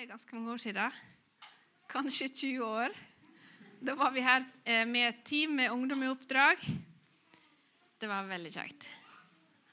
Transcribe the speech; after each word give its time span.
er 0.00 0.08
ganske 0.08 0.32
mange 0.32 0.54
år 0.54 0.60
siden. 0.62 1.00
Kanskje 1.92 2.28
20 2.32 2.64
år. 2.64 2.94
Da 3.84 3.92
var 3.98 4.14
vi 4.14 4.22
her 4.24 4.44
eh, 4.64 4.86
med 4.88 5.10
et 5.10 5.18
team 5.28 5.58
med 5.58 5.74
ungdom 5.74 6.00
i 6.06 6.08
oppdrag. 6.08 6.62
Det 8.00 8.08
var 8.08 8.30
veldig 8.30 8.52
kjekt. 8.54 8.86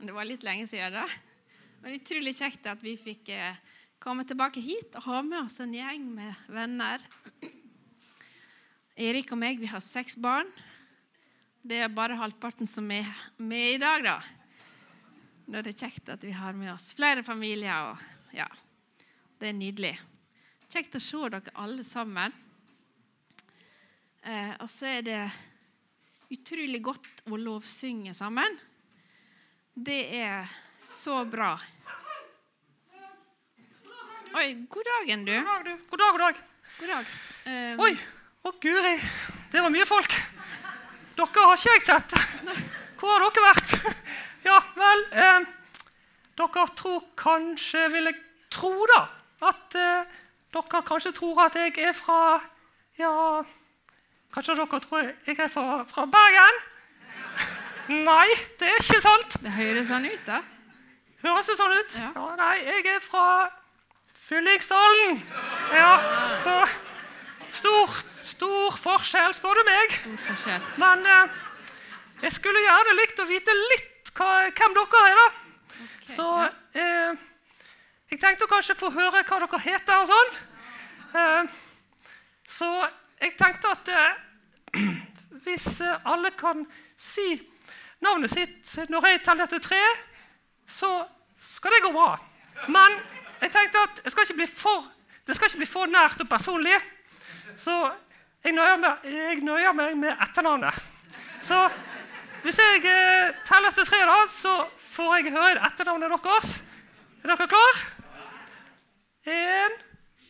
Det 0.01 0.11
var 0.11 0.27
litt 0.27 0.43
lenge 0.43 0.65
siden 0.67 0.97
da. 0.97 1.05
Men 1.79 1.95
utrolig 1.95 2.33
kjekt 2.35 2.67
at 2.67 2.83
vi 2.83 2.97
fikk 2.99 3.31
eh, 3.31 3.55
komme 4.03 4.25
tilbake 4.27 4.59
hit 4.59 4.97
og 4.99 5.05
ha 5.05 5.21
med 5.23 5.45
oss 5.45 5.61
en 5.63 5.77
gjeng 5.77 6.09
med 6.17 6.43
venner. 6.51 7.07
Erik 8.99 9.31
og 9.31 9.39
meg 9.39 9.63
vi 9.63 9.71
har 9.71 9.85
seks 9.85 10.19
barn. 10.19 10.51
Det 11.63 11.79
er 11.85 11.95
bare 11.95 12.19
halvparten 12.19 12.67
som 12.67 12.91
er 12.91 13.07
med 13.39 13.77
i 13.77 13.79
dag, 13.79 14.03
da. 14.03 14.19
Da 15.47 15.61
er 15.61 15.71
det 15.71 15.77
kjekt 15.79 16.11
at 16.11 16.27
vi 16.27 16.35
har 16.35 16.51
med 16.59 16.73
oss 16.75 16.91
flere 16.99 17.23
familier. 17.23 17.93
og 17.93 18.35
ja, 18.35 18.51
Det 19.39 19.53
er 19.53 19.59
nydelig. 19.63 19.95
Kjekt 20.67 20.97
å 20.97 20.99
se 20.99 21.19
dere 21.31 21.51
alle 21.63 21.83
sammen. 21.87 22.33
Eh, 24.27 24.51
og 24.59 24.67
så 24.67 24.89
er 24.97 25.05
det 25.05 25.21
utrolig 26.35 26.81
godt 26.83 27.07
å 27.31 27.39
lovsynge 27.39 28.11
sammen. 28.11 28.57
Det 29.71 30.01
er 30.17 30.43
så 30.75 31.21
bra. 31.31 31.53
Oi, 34.35 34.49
god 34.67 34.91
dagen, 34.91 35.23
du. 35.23 35.31
God 35.37 35.47
dag, 35.47 35.63
du. 35.63 35.87
God 35.87 36.03
dag, 36.03 36.11
god 36.11 36.25
dag. 36.25 36.43
God 36.81 36.93
dag. 36.97 37.15
Eh, 37.47 37.85
Oi, 37.87 37.93
å 38.43 38.55
guri, 38.59 38.93
det 39.55 39.63
var 39.63 39.71
mye 39.71 39.87
folk. 39.87 40.19
Dere 41.15 41.47
har 41.47 41.55
ikke 41.55 41.77
jeg 41.77 41.87
sett. 41.87 42.19
Hvor 42.99 43.15
har 43.15 43.23
dere 43.31 43.47
vært? 43.53 43.95
Ja, 44.43 44.59
vel 44.75 45.07
eh, 45.15 45.47
Dere 46.37 46.69
tror 46.75 47.07
kanskje, 47.17 47.87
vil 47.95 48.11
jeg 48.11 48.19
tro, 48.53 48.75
da, 48.91 49.01
at 49.47 49.79
eh, 49.79 50.23
dere 50.57 50.83
kanskje 50.87 51.11
tror 51.17 51.43
at 51.45 51.55
jeg 51.55 51.77
er 51.89 51.93
fra 51.97 52.39
Ja, 52.99 53.43
kanskje 54.33 54.55
dere 54.57 54.79
tror 54.83 55.05
jeg 55.05 55.39
er 55.39 55.51
fra, 55.53 55.83
fra 55.89 56.05
Bergen? 56.05 56.59
Nei, 58.03 58.27
det 58.59 58.67
er 58.67 58.81
ikke 58.81 58.99
sant. 59.01 59.37
Det 59.43 59.53
høres 59.55 59.87
sånn 59.87 60.05
ut, 60.09 60.23
da. 60.27 60.41
Høres 61.23 61.47
det 61.47 61.55
sånn 61.59 61.75
ut? 61.77 61.93
Ja. 61.95 62.25
nei, 62.39 62.55
jeg 62.67 62.85
er 62.97 62.99
fra 63.03 63.27
Fyllingsdalen. 64.27 65.21
Ja, 65.71 65.93
så 66.35 66.55
stor, 67.55 67.93
stor 68.27 68.75
forskjell, 68.83 69.31
spør 69.37 69.55
du 69.55 69.63
meg. 69.69 69.95
Stor 70.01 70.17
forskjell. 70.25 70.65
Men 70.83 71.05
eh, 71.07 71.37
jeg 72.25 72.35
skulle 72.35 72.65
gjerne 72.65 72.97
likt 72.99 73.23
å 73.23 73.27
vite 73.29 73.55
litt 73.71 74.11
hva, 74.17 74.31
hvem 74.51 74.75
dere 74.75 75.03
er, 75.07 75.21
da. 75.21 75.27
Okay, 75.77 76.15
Så 76.17 76.27
ja. 76.41 76.51
eh, 76.83 77.25
jeg 78.07 78.21
tenkte 78.23 78.45
å 78.45 78.51
kanskje 78.51 78.77
få 78.79 78.89
høre 78.95 79.19
hva 79.27 79.39
dere 79.43 79.59
heter 79.65 79.99
og 79.99 80.07
sånn. 80.07 80.35
Eh, 81.19 81.55
så 82.47 82.69
jeg 83.19 83.33
tenkte 83.35 83.73
at 83.73 83.89
eh, 83.91 84.83
hvis 85.43 85.67
eh, 85.83 86.07
alle 86.07 86.31
kan 86.39 86.63
si 86.95 87.33
navnet 88.03 88.31
sitt 88.31 88.91
når 88.93 89.09
jeg 89.11 89.23
teller 89.25 89.51
til 89.51 89.63
tre, 89.63 89.81
så 90.67 90.91
skal 91.35 91.75
det 91.75 91.83
gå 91.83 91.91
bra. 91.95 92.13
Men 92.71 92.95
jeg 93.41 93.51
tenkte 93.51 93.83
at 93.89 93.99
jeg 94.05 94.15
skal 94.15 94.47
for, 94.55 94.87
det 95.27 95.35
skal 95.35 95.51
ikke 95.51 95.63
bli 95.65 95.69
for 95.69 95.91
nært 95.91 96.23
og 96.23 96.31
personlig. 96.31 96.79
Så 97.59 97.75
jeg 98.45 98.55
nøyer 98.55 98.79
meg, 98.79 99.03
jeg 99.03 99.43
nøyer 99.43 99.75
meg 99.75 99.99
med 99.99 100.15
etternavnet. 100.15 100.79
Så 101.43 101.59
hvis 102.45 102.59
jeg 102.61 102.87
teller 103.49 103.75
til 103.75 103.85
tre, 103.89 103.99
da, 104.07 104.17
så 104.31 104.55
får 104.95 105.15
jeg 105.19 105.35
høre 105.35 105.59
etternavnet 105.67 106.15
deres. 106.23 106.55
Er 107.23 107.33
dere 107.33 107.51
klar? 107.51 107.96
Én, 109.27 109.71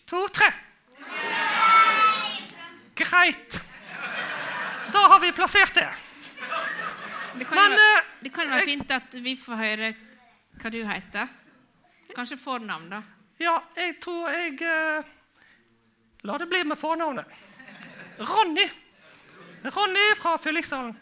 to, 0.10 0.24
tre. 0.34 0.48
Greit. 2.98 3.60
Da 4.94 5.00
har 5.12 5.20
vi 5.22 5.32
plassert 5.32 5.74
det. 5.76 5.90
Det 7.38 7.46
kan, 7.46 7.56
Men 7.56 7.72
være- 7.72 7.98
eh, 7.98 8.04
det 8.24 8.34
kan 8.34 8.50
være 8.50 8.66
fint 8.66 8.92
at 8.92 9.14
vi 9.22 9.36
får 9.38 9.56
høre 9.60 9.92
hva 10.58 10.72
du 10.74 10.80
heter. 10.86 11.28
Kanskje 12.16 12.38
fornavn, 12.42 12.90
da. 12.90 13.02
ja, 13.40 13.60
jeg 13.76 14.00
tror 14.02 14.30
jeg 14.34 14.62
eh, 14.62 15.04
La 16.24 16.38
det 16.42 16.48
bli 16.50 16.64
med 16.64 16.78
fornavnet. 16.78 17.26
Ronny. 18.20 18.66
Ronny 19.76 20.16
fra 20.18 20.38
Fyllingsdalen. 20.42 20.98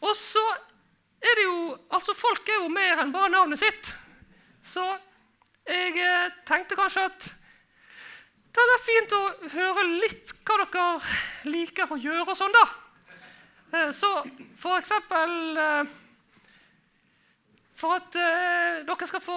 Og 0.00 0.16
så 0.16 0.42
er 1.20 1.34
det 1.36 1.44
jo 1.44 1.76
Altså, 1.90 2.14
folk 2.14 2.48
er 2.48 2.62
jo 2.62 2.68
mer 2.68 3.02
enn 3.02 3.12
bare 3.12 3.28
navnet 3.28 3.58
sitt. 3.60 3.92
Så 4.62 4.86
jeg 5.68 5.94
eh, 6.00 6.34
tenkte 6.48 6.76
kanskje 6.78 7.06
at 7.08 7.28
det 7.28 8.62
hadde 8.62 8.74
vært 8.74 8.86
fint 8.88 9.14
å 9.14 9.22
høre 9.52 9.86
litt 10.02 10.34
hva 10.48 10.56
dere 10.64 11.50
liker 11.52 11.92
å 11.92 11.98
gjøre 12.00 12.24
og 12.24 12.36
sånn, 12.38 12.54
da. 12.56 12.64
Eh, 13.76 13.90
Så 13.92 14.10
for 14.58 14.78
eksempel 14.80 15.58
eh, 15.62 15.96
For 17.78 18.00
at 18.00 18.16
dere 18.16 19.06
skal 19.06 19.22
få 19.22 19.36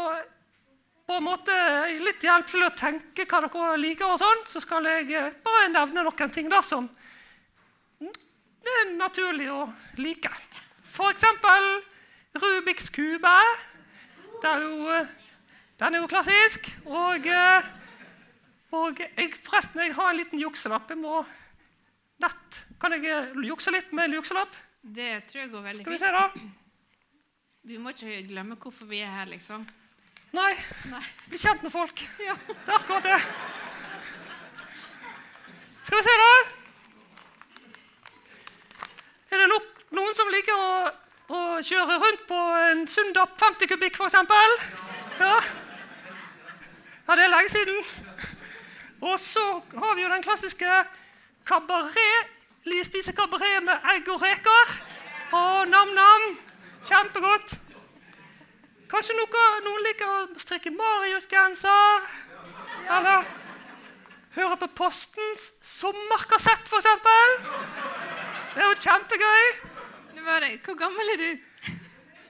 på 1.05 1.17
en 1.19 1.25
måte 1.25 1.53
litt 2.01 2.23
hjelp 2.23 2.47
til 2.49 2.63
å 2.63 2.71
tenke 2.77 3.27
hva 3.27 3.41
dere 3.43 3.77
liker, 3.77 4.07
og 4.07 4.21
sånn, 4.21 4.45
så 4.47 4.61
skal 4.63 4.87
jeg 4.87 5.33
bare 5.43 5.67
nevne 5.69 6.05
noen 6.07 6.33
ting 6.33 6.49
da 6.49 6.61
som 6.65 6.87
det 8.61 8.73
er 8.79 8.91
naturlig 8.93 9.47
å 9.51 9.65
like. 9.97 10.29
For 10.93 11.09
eksempel 11.11 11.81
Rubiks 12.37 12.89
kube. 12.93 13.33
Det 14.41 14.49
er 14.49 14.63
jo, 14.63 14.99
den 15.81 15.95
er 15.97 16.03
jo 16.03 16.09
klassisk. 16.09 16.67
Og, 16.85 17.25
eh, 17.25 17.69
og 18.77 18.99
jeg, 19.01 19.31
forresten, 19.41 19.81
jeg 19.81 19.95
har 19.97 20.11
en 20.11 20.19
liten 20.19 20.41
jukselapp. 20.41 20.89
Jeg 20.93 21.01
må 21.01 21.23
nett 22.21 22.59
Kan 22.81 22.93
jeg 22.95 23.09
eh, 23.09 23.43
jukse 23.47 23.73
litt 23.73 23.93
med 23.97 24.09
en 24.09 24.19
jukselapp? 24.19 24.53
Det 24.81 25.11
tror 25.29 25.43
jeg 25.43 25.51
går 25.51 25.63
veldig 25.67 25.85
Skal 25.85 25.95
vi 25.95 26.01
se, 26.01 26.11
da. 26.13 26.25
Vi 27.69 27.77
må 27.77 27.91
ikke 27.93 28.23
glemme 28.25 28.55
hvorfor 28.57 28.87
vi 28.89 29.03
er 29.05 29.11
her, 29.13 29.27
liksom. 29.29 29.67
Nei, 30.33 30.55
Nei. 30.89 31.01
bli 31.29 31.37
kjent 31.37 31.61
med 31.61 31.69
folk. 31.73 32.01
Ja. 32.25 32.33
Det 32.49 32.55
er 32.65 32.73
akkurat 32.73 33.05
det. 33.05 33.19
Skal 35.85 35.99
vi 35.99 36.03
se, 36.07 36.15
da. 36.23 36.31
Er 39.31 39.43
det 39.43 39.47
no 39.51 39.59
noen 39.93 40.17
som 40.17 40.29
liker 40.33 40.57
å, 40.57 40.71
å 41.35 41.41
kjøre 41.67 41.99
rundt 42.01 42.25
på 42.29 42.39
en 42.71 42.85
Sundap 42.89 43.37
50 43.43 43.69
kubikk, 43.69 44.01
f.eks.? 44.01 44.81
Ja. 45.21 45.35
Ja, 47.11 47.15
det 47.15 47.23
er 47.23 47.35
lenge 47.35 47.49
siden. 47.49 47.79
Og 49.01 49.19
så 49.19 49.61
har 49.77 49.95
vi 49.95 50.01
jo 50.01 50.09
den 50.09 50.23
klassiske 50.23 50.83
kabaret. 51.45 52.29
Spise 52.83 53.11
kabaret 53.13 53.63
med 53.63 53.89
egg 53.95 54.07
og 54.13 54.21
reker. 54.21 54.71
Å, 55.35 55.41
nam-nam. 55.67 56.27
Kjempegodt. 56.87 57.57
Kanskje 58.91 59.15
noe, 59.17 59.43
noen 59.65 59.83
liker 59.87 60.07
å 60.07 60.39
strikke 60.39 60.71
Marius-genser? 60.75 62.07
Eller 62.97 63.27
høre 64.35 64.57
på 64.63 64.71
Postens 64.79 65.51
sommerkassett, 65.67 66.63
f.eks.? 66.67 66.87
Det 68.55 68.63
er 68.63 68.67
jo 68.69 68.75
kjempegøy. 68.87 69.47
Det 70.15 70.25
var 70.27 70.45
det. 70.45 70.53
Hvor 70.63 70.79
gammel 70.79 71.15
er 71.15 71.25
du? 71.25 71.73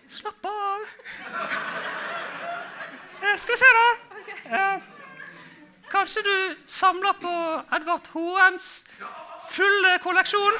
Slapp 0.10 0.46
av. 0.50 0.88
Jeg 3.22 3.40
skal 3.46 3.54
vi 3.54 3.62
se, 3.62 3.76
da. 3.78 4.11
Eh, 4.46 4.78
kanskje 5.92 6.22
du 6.24 6.56
samler 6.68 7.14
på 7.22 7.34
Edvard 7.76 8.08
Hoems 8.14 8.70
fulle 9.52 9.98
kolleksjon 10.04 10.60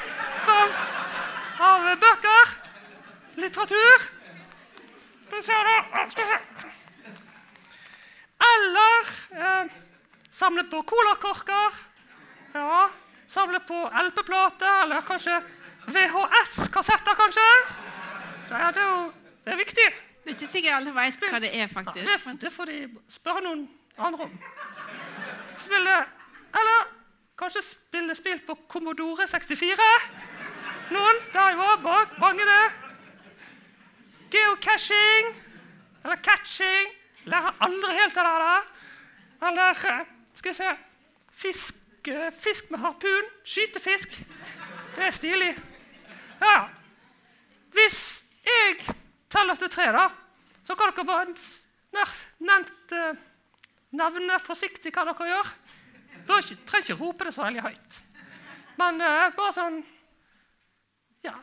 av, 0.52 0.74
av 1.68 1.86
bøker? 2.00 2.52
Litteratur? 3.40 4.08
Eller 8.52 9.12
eh, 9.32 9.72
samle 10.30 10.64
på 10.64 10.82
colakorker. 10.82 11.80
Ja. 12.54 12.90
Samle 13.26 13.60
på 13.64 13.78
LP-plater, 14.06 14.82
eller 14.82 15.00
kanskje 15.08 15.40
VHS-kassetter, 15.86 17.14
kanskje. 17.16 17.48
Det 18.48 18.58
er, 18.60 18.72
det 18.76 18.82
jo 18.84 19.12
det 19.44 19.54
er 19.54 19.62
viktig. 19.62 20.11
Det 20.22 20.30
er 20.30 20.36
ikke 20.36 20.46
sikkert 20.46 20.74
alle 20.76 20.94
vet 20.94 21.24
hva 21.30 21.38
det 21.42 21.50
er, 21.58 21.66
faktisk. 21.66 22.10
faktisk. 22.10 22.40
det 22.40 22.52
får 22.52 22.70
de 22.70 22.78
spørre 23.10 23.42
noen 23.42 23.64
andre 23.98 24.28
om. 24.28 24.36
Spille 25.58 25.96
Eller 26.60 26.84
kanskje 27.38 27.62
spille 27.64 28.14
spill 28.14 28.40
på 28.46 28.54
Commodore 28.68 29.26
64? 29.26 29.88
Noen? 30.92 31.20
Der 31.32 31.56
jo 31.56 31.68
bak. 31.82 32.18
Mange 32.20 32.44
det. 32.46 32.64
Geocaching. 34.30 35.32
Eller 36.04 36.16
catching. 36.16 36.94
Lærer 37.24 37.56
aldri 37.60 37.92
helt 37.98 38.16
av 38.16 38.28
det 38.28 38.46
der. 38.46 38.70
Eller 39.48 39.84
eh, 39.90 40.06
skal 40.34 40.50
vi 40.50 40.54
se 40.54 40.70
Fisk, 41.42 41.74
eh, 42.08 42.30
fisk 42.38 42.70
med 42.70 42.78
harpun. 42.78 43.28
Skyte 43.44 43.80
fisk. 43.80 44.22
Det 44.96 45.06
er 45.06 45.10
stilig. 45.10 45.54
Ja. 46.42 46.68
Hvis 47.72 48.24
jeg 48.44 48.94
teller 49.32 49.58
til 49.58 49.70
tre, 49.72 49.88
da, 49.94 50.06
så 50.66 50.76
kan 50.78 50.92
dere 50.92 51.08
bare 51.08 51.32
nær- 51.92 52.72
eh, 52.96 53.22
nevne 53.96 54.38
forsiktig 54.44 54.92
hva 54.94 55.04
dere 55.08 55.28
gjør. 55.32 55.52
Dere 56.28 56.56
trenger 56.68 56.86
ikke 56.86 57.00
rope 57.00 57.26
det 57.26 57.34
så 57.34 57.46
veldig 57.46 57.64
høyt. 57.64 57.98
Men 58.80 59.00
uh, 59.04 59.30
bare 59.36 59.52
sånn 59.52 59.82
Ja, 61.22 61.34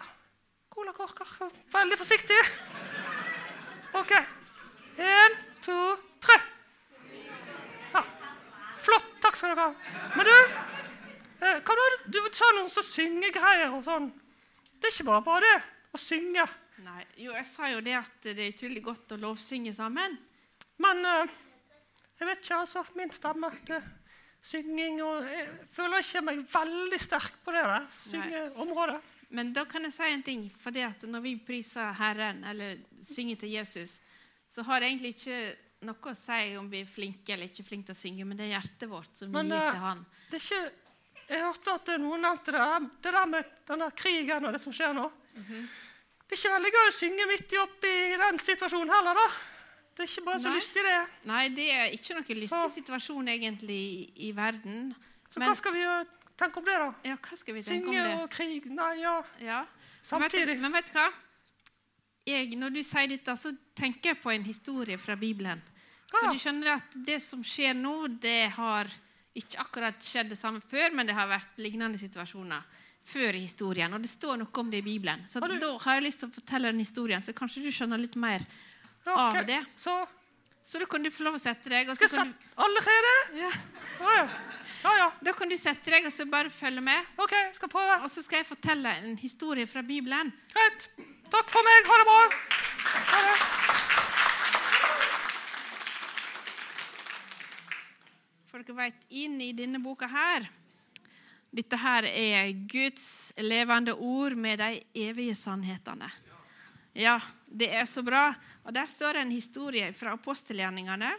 colakorker. 0.74 1.30
Veldig 1.71 1.97
forsiktig. 2.00 2.39
OK. 3.95 4.13
Én, 5.00 5.38
to, 5.63 5.75
tre. 6.24 6.35
Ja. 7.94 8.01
Flott. 8.83 9.13
Takk 9.24 9.38
skal 9.38 9.53
dere 9.53 9.69
ha. 9.69 10.00
Men 10.18 10.27
du, 10.27 10.33
uh, 11.44 11.59
hva 11.59 11.77
var 11.80 11.95
det? 11.95 12.00
du 12.15 12.19
sa 12.35 12.50
noen 12.57 12.71
som 12.74 12.88
syngegreier 12.88 13.71
og 13.71 13.85
sånn. 13.88 14.09
Det 14.80 14.89
er 14.89 14.95
ikke 14.95 15.09
bare 15.12 15.25
bare 15.27 15.45
det 15.45 15.56
å 15.95 16.01
synge. 16.01 16.47
Nei, 16.85 17.03
jo, 17.19 17.33
jeg 17.35 17.47
sa 17.47 17.69
jo 17.73 17.83
det 17.83 17.95
at 17.99 18.17
det 18.23 18.39
er 18.39 18.53
utrolig 18.53 18.83
godt 18.85 19.15
å 19.15 19.19
lovsynge 19.19 19.73
sammen. 19.75 20.15
Men 20.79 21.01
uh, 21.03 21.37
jeg 22.19 22.27
vet 22.29 22.43
ikke, 22.43 22.59
altså. 22.63 22.83
Min 22.99 23.11
stemme 23.15 23.51
det, 23.67 23.79
Synging 24.39 25.01
og 25.03 25.25
Jeg 25.27 25.47
føler 25.75 26.03
ikke 26.03 26.21
meg 26.23 26.43
veldig 26.47 26.99
sterk 27.03 27.41
på 27.43 27.51
det 27.51 27.63
der 27.67 27.87
syngeområdet. 28.05 28.99
Men 29.35 29.51
da 29.53 29.65
kan 29.69 29.83
jeg 29.85 29.93
si 29.93 30.07
en 30.09 30.23
ting. 30.25 30.45
For 30.49 30.73
det 30.73 30.85
at 30.87 31.03
når 31.11 31.25
vi 31.25 31.33
priser 31.43 31.91
Herren, 31.99 32.39
eller 32.47 32.79
synger 33.03 33.41
til 33.43 33.51
Jesus, 33.57 33.99
så 34.49 34.63
har 34.65 34.79
det 34.79 34.89
egentlig 34.89 35.11
ikke 35.17 35.41
noe 35.87 36.11
å 36.11 36.17
si 36.17 36.55
om 36.59 36.69
vi 36.71 36.81
er 36.83 36.89
flinke 36.89 37.35
eller 37.35 37.51
ikke 37.51 37.67
flinke 37.67 37.91
til 37.91 37.95
å 37.95 37.99
synge, 37.99 38.25
men 38.27 38.39
det 38.39 38.47
er 38.47 38.55
hjertet 38.57 38.89
vårt 38.91 39.19
som 39.19 39.29
Men, 39.31 39.51
gir 39.51 39.59
eh, 39.59 39.69
til 39.69 39.83
Han. 39.83 40.01
Det 40.31 40.39
er 40.39 40.45
ikke, 40.47 40.95
jeg 41.29 41.43
hørte 41.45 41.75
at 41.77 41.91
noen 42.01 42.25
nevnte 42.25 42.55
det, 42.55 42.65
det 43.05 43.13
der 43.15 43.29
med 43.35 43.53
denne 43.69 43.91
krigen 43.95 44.49
og 44.49 44.55
det 44.55 44.63
som 44.63 44.75
skjer 44.75 44.97
nå. 44.97 45.05
Det 46.29 46.37
er 46.37 46.41
ikke 46.43 46.53
veldig 46.55 46.71
gøy 46.75 46.87
å 46.87 46.93
synge 46.93 47.25
midt 47.27 47.53
i 47.53 47.57
oppi 47.57 47.91
den 48.21 48.37
situasjonen 48.39 48.91
heller, 48.93 49.17
da. 49.17 49.27
Det 49.97 50.03
er 50.05 50.11
ikke 50.11 50.25
bare 50.27 50.39
så 50.39 50.49
Nei. 50.51 50.57
lystig, 50.59 50.83
det. 50.85 50.97
Nei, 51.27 51.47
det 51.49 51.65
er 51.73 51.85
ikke 51.95 52.13
noen 52.15 52.37
lystig 52.37 52.49
Så- 52.49 52.75
situasjon 52.77 53.27
egentlig 53.33 53.79
i, 54.15 54.31
verden. 54.31 54.93
Så 55.29 55.39
Men- 55.39 55.49
hva 55.49 55.55
skal 55.57 55.73
vi 55.73 55.79
gjøre? 55.79 56.05
tenke 56.37 56.57
om 56.57 56.63
det, 56.65 56.77
da? 56.77 56.93
Ja, 57.03 57.15
hva 57.17 57.35
skal 57.37 57.53
vi 57.55 57.63
tenke 57.63 57.85
Synge 57.85 57.87
om 57.89 58.03
det? 58.09 58.21
og 58.23 58.29
krig? 58.29 58.65
Nei, 58.65 58.93
ja. 59.01 59.23
Ja. 59.41 59.65
Samtidig. 60.03 60.59
men 60.59 60.71
vet 60.71 60.85
du 60.85 60.91
hva? 60.93 61.09
Jeg, 62.27 62.49
når 62.55 62.69
du 62.73 62.83
sier 62.83 63.07
dette, 63.07 63.35
så 63.35 63.51
tenker 63.75 64.13
jeg 64.13 64.21
på 64.21 64.31
en 64.33 64.43
historie 64.43 64.97
fra 64.97 65.15
Bibelen. 65.15 65.61
For 66.11 66.25
Ja. 66.25 66.31
du 66.31 66.37
skjønner 66.37 66.75
at 66.75 67.05
det 67.05 67.21
som 67.21 67.43
skjer 67.43 67.73
nå, 67.75 68.19
det 68.19 68.51
har 68.51 68.85
ikke 69.35 69.57
akkurat 69.59 69.99
skjedd 69.99 70.29
det 70.29 70.37
samme 70.37 70.61
før, 70.61 70.91
men 70.93 71.05
det 71.07 71.15
har 71.15 71.27
vært 71.27 71.57
lignende 71.57 71.97
situasjoner 71.97 72.63
før 73.09 73.38
i 73.38 73.44
historien. 73.44 73.94
Og 73.94 74.03
det 74.03 74.11
står 74.11 74.38
noe 74.41 74.61
om 74.61 74.69
det 74.71 74.83
i 74.83 74.85
Bibelen. 74.85 75.25
Så 75.27 75.41
du- 75.41 75.59
da 75.59 75.71
har 75.85 76.00
jeg 76.00 76.03
lyst 76.03 76.19
til 76.23 76.29
å 76.29 76.35
fortelle 76.35 76.71
den 76.71 76.79
historien, 76.79 77.21
så 77.21 77.33
kanskje 77.33 77.63
du 77.63 77.71
skjønner 77.71 78.00
litt 78.00 78.15
mer 78.15 78.45
okay, 79.06 79.41
av 79.41 79.45
det. 79.45 79.65
Så 79.77 80.07
Så 80.61 80.77
da 80.77 80.85
kan 80.85 81.01
du 81.01 81.09
få 81.09 81.23
lov 81.23 81.35
å 81.38 81.39
sette 81.39 81.69
deg, 81.71 81.88
skal 81.88 81.95
så 81.95 82.01
jeg 82.01 82.09
sette 82.09 82.25
du, 82.27 82.47
allerede? 82.61 83.13
Ja, 83.39 83.50
ja. 84.03 84.29
ja, 84.83 84.91
ja. 84.97 85.11
da 85.23 85.31
kan 85.33 85.50
du 85.50 85.56
sette 85.56 85.89
deg 85.89 86.06
og 86.06 86.11
så 86.11 86.29
bare 86.29 86.50
følge 86.51 86.81
med. 86.83 87.06
OK, 87.17 87.33
skal 87.56 87.69
prøve. 87.71 87.95
Og 88.03 88.09
så 88.11 88.21
skal 88.21 88.44
jeg 88.44 88.45
fortelle 88.45 88.91
en 89.00 89.17
historie 89.17 89.65
fra 89.65 89.81
Bibelen. 89.81 90.33
Greit. 90.53 90.89
Takk 91.31 91.50
for 91.50 91.63
meg. 91.63 91.88
Ha 91.88 91.97
det 91.97 92.06
bra. 92.11 92.19
Ha 93.13 93.23
det. 93.23 93.38
For 98.51 98.61
dere 98.65 98.75
vet, 98.75 99.03
inn 99.09 99.41
i 99.41 99.53
denne 99.53 99.79
boka 99.81 100.09
her 100.11 100.47
Dette 101.49 101.77
her 101.81 102.05
er 102.05 102.51
Guds 102.69 103.33
levende 103.41 103.95
ord 103.95 104.35
med 104.37 104.59
de 104.61 104.83
evige 105.07 105.33
sannhetene. 105.35 106.09
Ja, 106.93 107.17
det 107.49 107.71
er 107.73 107.87
så 107.89 108.03
bra. 108.05 108.29
Og 108.63 108.73
Der 108.73 108.85
står 108.85 109.13
det 109.13 109.21
en 109.21 109.31
historie 109.33 109.93
fra 109.93 110.13
apostelgjerningene. 110.13 111.09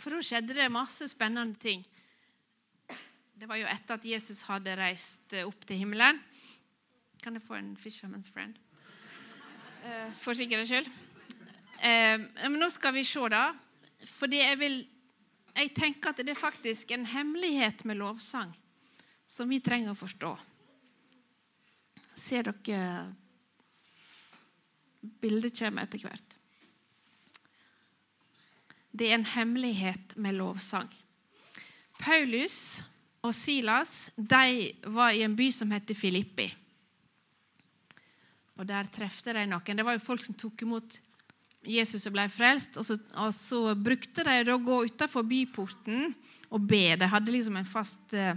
For 0.00 0.10
da 0.10 0.22
skjedde 0.24 0.56
det 0.56 0.70
masse 0.72 1.06
spennende 1.12 1.54
ting. 1.60 1.84
Det 3.40 3.48
var 3.48 3.60
jo 3.60 3.68
etter 3.70 3.96
at 3.96 4.04
Jesus 4.04 4.42
hadde 4.48 4.74
reist 4.76 5.32
opp 5.44 5.62
til 5.66 5.78
himmelen. 5.84 6.18
Kan 7.22 7.36
jeg 7.36 7.44
få 7.44 7.54
en 7.60 7.76
Fisherman's 7.78 8.32
Friend? 8.32 8.56
Eh, 9.84 10.10
For 10.18 10.34
sikkerhets 10.34 10.72
skyld. 10.72 10.88
Eh, 11.80 12.18
Men 12.48 12.58
nå 12.60 12.68
skal 12.72 12.94
vi 12.96 13.04
se, 13.04 13.28
da. 13.28 13.52
Fordi 14.06 14.42
jeg 14.42 14.58
vil 14.58 14.82
jeg 15.56 15.74
tenker 15.74 16.10
at 16.10 16.20
det 16.22 16.30
er 16.30 16.38
faktisk 16.38 16.90
en 16.94 17.04
hemmelighet 17.04 17.84
med 17.84 17.98
lovsang 18.00 18.52
som 19.30 19.48
vi 19.48 19.60
trenger 19.62 19.94
å 19.94 19.98
forstå. 19.98 20.34
Ser 22.18 22.50
dere 22.50 22.82
Bildet 25.00 25.56
kommer 25.56 25.86
etter 25.86 26.02
hvert. 26.04 26.34
Det 28.90 29.06
er 29.08 29.16
en 29.16 29.28
hemmelighet 29.32 30.16
med 30.20 30.36
lovsang. 30.36 30.88
Paulus 32.00 32.82
og 33.24 33.32
Silas 33.36 34.10
de 34.16 34.72
var 34.92 35.14
i 35.14 35.22
en 35.24 35.36
by 35.38 35.46
som 35.54 35.70
heter 35.72 35.96
Filippi. 35.96 36.50
Og 38.60 38.66
Der 38.68 38.90
trefte 38.92 39.32
de 39.32 39.46
noen. 39.48 39.78
Det 39.78 39.86
var 39.86 39.96
jo 39.96 40.04
folk 40.04 40.20
som 40.20 40.36
tok 40.36 40.66
imot 40.66 40.98
Jesus 41.64 42.04
og 42.10 42.16
ble 42.18 42.26
frelst. 42.28 42.76
Og 42.76 42.84
så, 42.84 42.98
og 43.24 43.32
så 43.32 43.62
brukte 43.72 44.26
de 44.26 44.52
å 44.52 44.60
gå 44.60 44.82
utenfor 44.90 45.24
byporten 45.24 46.10
og 46.50 46.68
be. 46.68 46.96
De 47.00 47.08
hadde 47.08 47.32
liksom 47.32 47.56
en 47.56 47.68
fast 47.68 48.12
eh, 48.12 48.36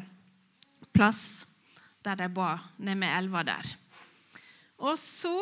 plass 0.94 1.24
der 2.04 2.20
de 2.20 2.28
ba, 2.30 2.58
nede 2.78 3.00
med 3.00 3.18
elva 3.18 3.44
der. 3.48 3.70
Og 4.84 5.00
så 5.00 5.34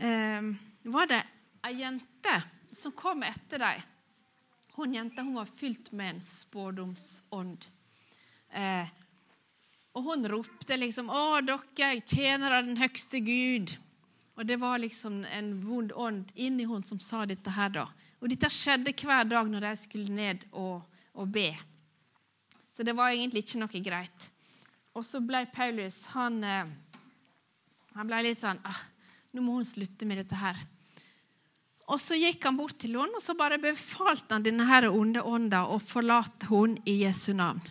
eh, 0.00 0.48
var 0.88 1.10
det 1.10 1.20
ei 1.68 1.74
jente 1.82 2.36
som 2.72 2.94
kom 2.96 3.22
etter 3.26 3.60
dem. 3.60 3.82
Hun 4.78 4.94
jenta 4.94 5.22
hun 5.22 5.36
var 5.36 5.50
fylt 5.50 5.92
med 5.92 6.14
en 6.14 6.22
spådomsånd. 6.24 7.66
Eh, 8.50 8.88
og 9.92 10.06
hun 10.06 10.28
ropte 10.28 10.76
liksom 10.76 11.10
'Å, 11.10 11.40
dere 11.44 12.00
tjenere 12.00 12.58
av 12.58 12.66
den 12.66 12.78
høgste 12.80 13.20
Gud'. 13.20 13.76
Og 14.38 14.46
det 14.46 14.56
var 14.56 14.78
liksom 14.78 15.24
en 15.24 15.50
vond 15.66 15.92
ånd 15.92 16.30
inni 16.34 16.64
hun 16.64 16.82
som 16.82 17.00
sa 17.00 17.26
dette 17.26 17.50
her, 17.50 17.68
da. 17.68 17.88
Og 18.20 18.30
dette 18.30 18.48
skjedde 18.48 18.94
hver 18.96 19.26
dag 19.28 19.50
når 19.50 19.66
de 19.66 19.72
skulle 19.76 20.14
ned 20.14 20.46
og, 20.52 20.80
og 21.12 21.28
be. 21.28 21.50
Så 22.72 22.86
det 22.86 22.94
var 22.96 23.12
egentlig 23.12 23.44
ikke 23.44 23.60
noe 23.62 23.82
greit. 23.84 24.26
Og 24.96 25.06
så 25.06 25.20
ble 25.22 25.44
Paulus 25.54 26.02
han, 26.14 26.42
eh, 26.44 26.70
han 27.94 28.10
ble 28.10 28.22
litt 28.26 28.40
sånn 28.40 28.58
ah, 28.66 28.86
Nå 29.30 29.44
må 29.46 29.60
hun 29.60 29.66
slutte 29.66 30.06
med 30.10 30.18
dette 30.18 30.34
her. 30.34 30.56
Og 31.90 32.00
så 32.02 32.16
gikk 32.18 32.42
han 32.46 32.56
bort 32.58 32.74
til 32.82 32.96
henne 32.98 33.18
og 33.18 33.22
så 33.22 33.36
bare 33.38 33.60
befalte 33.62 34.34
han 34.34 34.42
denne 34.42 34.66
her 34.66 34.88
onde 34.90 35.22
ånda 35.22 35.64
å 35.70 35.78
forlate 35.82 36.48
henne 36.50 36.82
i 36.90 37.00
Jesu 37.04 37.30
navn. 37.38 37.62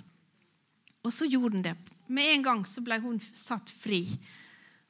Og 1.03 1.11
så 1.15 1.27
gjorde 1.27 1.57
han 1.57 1.65
det. 1.67 1.75
Med 2.07 2.31
en 2.33 2.45
gang 2.47 2.63
så 2.67 2.83
ble 2.83 2.97
hun 3.03 3.19
satt 3.19 3.67
fri 3.71 4.05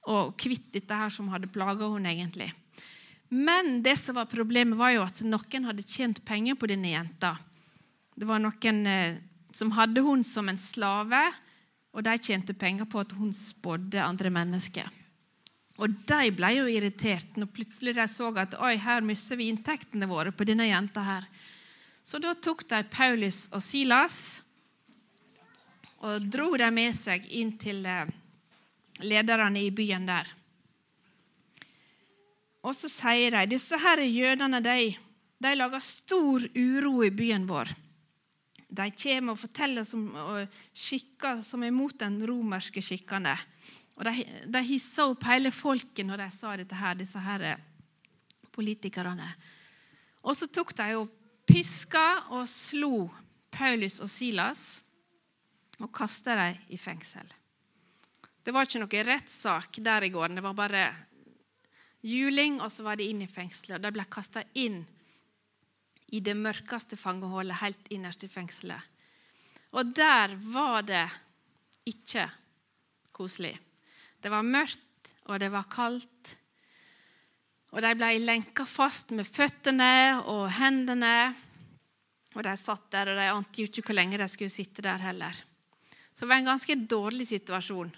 og 0.09 0.35
kvitt 0.39 0.69
dette 0.73 0.95
her 0.95 1.09
som 1.13 1.29
hadde 1.33 1.49
plaga 1.51 1.89
henne 1.89 2.13
egentlig. 2.13 2.51
Men 3.29 3.81
det 3.85 3.95
som 4.01 4.17
var 4.17 4.29
problemet, 4.29 4.77
var 4.77 4.95
jo 4.95 5.03
at 5.05 5.21
noen 5.21 5.67
hadde 5.69 5.85
tjent 5.85 6.23
penger 6.25 6.57
på 6.57 6.69
denne 6.71 6.93
jenta. 6.93 7.35
Det 8.17 8.25
var 8.25 8.41
noen 8.41 8.79
eh, 8.89 9.19
som 9.55 9.71
hadde 9.75 10.03
hun 10.05 10.23
som 10.23 10.49
en 10.49 10.59
slave, 10.59 11.21
og 11.93 12.05
de 12.05 12.15
tjente 12.21 12.53
penger 12.53 12.85
på 12.89 13.01
at 13.01 13.13
hun 13.17 13.31
spådde 13.33 14.01
andre 14.03 14.29
mennesker. 14.33 14.87
Og 15.79 15.95
de 16.09 16.31
ble 16.35 16.49
jo 16.57 16.67
irritert 16.67 17.37
når 17.39 17.51
plutselig 17.55 17.95
de 17.95 18.05
så 18.11 18.29
at 18.41 18.57
oi, 18.59 18.75
her 18.77 19.01
mister 19.05 19.39
vi 19.39 19.47
inntektene 19.49 20.09
våre 20.09 20.33
på 20.35 20.45
denne 20.47 20.67
jenta 20.67 21.03
her. 21.05 21.27
Så 22.03 22.19
da 22.19 22.33
tok 22.35 22.65
de 22.67 22.83
Paulus 22.91 23.47
og 23.55 23.63
Silas 23.63 24.19
og 26.03 26.25
dro 26.31 26.51
dem 26.59 26.75
med 26.75 26.95
seg 26.95 27.25
inn 27.35 27.53
til 27.59 27.83
eh, 27.87 28.11
lederne 29.03 29.63
i 29.63 29.71
byen 29.75 30.07
der. 30.07 30.27
Og 32.63 32.75
så 32.75 32.91
sier 32.91 33.35
de 33.35 33.55
disse 33.55 33.77
her 33.79 34.01
jødene 34.03 34.59
de, 34.63 34.93
de 35.39 35.53
lager 35.55 35.83
stor 35.83 36.43
uro 36.55 37.03
i 37.07 37.11
byen 37.15 37.47
vår. 37.47 37.71
De 38.69 38.85
kommer 38.93 39.33
og 39.33 39.41
forteller 39.41 39.85
som, 39.87 40.03
og 40.13 40.59
skikker 40.77 41.41
som 41.45 41.63
er 41.65 41.73
mot 41.73 41.95
den 41.97 42.19
romerske 42.29 42.83
skikkene. 42.85 43.33
Og 43.97 44.05
De, 44.05 44.25
de 44.47 44.61
hissa 44.63 45.09
opp 45.09 45.25
hele 45.27 45.51
folket 45.51 46.05
når 46.07 46.21
de 46.23 46.29
sa 46.35 46.53
dette 46.59 46.77
her, 46.77 46.99
disse 46.99 47.23
her 47.23 47.47
eh, 47.49 47.63
politikerne. 48.53 49.27
Og 50.23 50.37
så 50.37 50.47
tok 50.53 50.75
de 50.77 50.91
og 50.99 51.09
piska 51.49 52.05
og 52.37 52.45
slo 52.47 53.09
Paulus 53.51 53.97
og 54.03 54.11
Silas 54.11 54.63
og 55.79 55.91
kasta 55.95 56.35
dem 56.37 56.71
i 56.75 56.77
fengsel. 56.77 57.25
Det 58.43 58.53
var 58.55 58.67
ikke 58.67 58.81
noe 58.83 59.05
rettssak 59.05 59.79
der 59.83 60.05
i 60.05 60.11
gården. 60.13 60.39
Det 60.39 60.45
var 60.45 60.55
bare 60.57 60.83
juling, 62.01 62.59
og 62.61 62.71
så 62.71 62.85
var 62.85 62.99
de 62.99 63.09
inn 63.11 63.23
i 63.23 63.29
fengselet. 63.29 63.79
Og 63.79 63.83
de 63.83 63.91
ble 63.97 64.05
kasta 64.11 64.43
inn 64.59 64.81
i 66.15 66.21
det 66.25 66.35
mørkeste 66.37 66.97
fangehullet 66.97 67.61
helt 67.61 67.89
innerst 67.93 68.23
i 68.25 68.31
fengselet. 68.31 68.81
Og 69.77 69.91
der 69.93 70.33
var 70.49 70.85
det 70.85 71.05
ikke 71.89 72.25
koselig. 73.13 73.53
Det 74.21 74.31
var 74.31 74.45
mørkt, 74.45 75.13
og 75.29 75.39
det 75.39 75.51
var 75.53 75.69
kaldt. 75.71 76.33
Og 77.69 77.83
de 77.85 77.91
ble 77.97 78.15
lenka 78.23 78.65
fast 78.65 79.13
med 79.13 79.27
føttene 79.29 80.23
og 80.25 80.47
hendene. 80.57 81.35
Og 82.35 82.43
de 82.45 82.55
satt 82.57 82.89
der, 82.93 83.11
og 83.11 83.19
de 83.19 83.29
ante 83.29 83.61
jo 83.61 83.69
ikke 83.69 83.85
hvor 83.89 83.97
lenge 83.99 84.19
de 84.21 84.27
skulle 84.31 84.53
sitte 84.53 84.85
der 84.85 85.01
heller. 85.05 85.37
Så 86.13 86.25
det 86.25 86.31
var 86.31 86.41
en 86.41 86.51
ganske 86.51 86.75
dårlig 86.89 87.29
situasjon. 87.29 87.91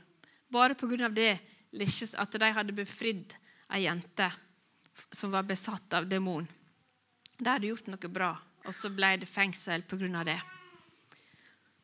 Bare 0.51 0.75
pga. 0.75 1.10
det 1.10 1.39
at 1.72 2.34
de 2.36 2.51
hadde 2.51 2.75
befridd 2.75 3.34
ei 3.72 3.86
jente 3.86 4.27
som 5.12 5.32
var 5.32 5.48
besatt 5.48 5.94
av 5.94 6.08
demon. 6.08 6.48
De 7.41 7.50
hadde 7.50 7.71
gjort 7.71 7.88
noe 7.89 8.10
bra, 8.13 8.31
og 8.69 8.74
så 8.77 8.91
ble 8.93 9.15
det 9.24 9.25
fengsel 9.25 9.81
pga. 9.89 10.24
det. 10.24 10.38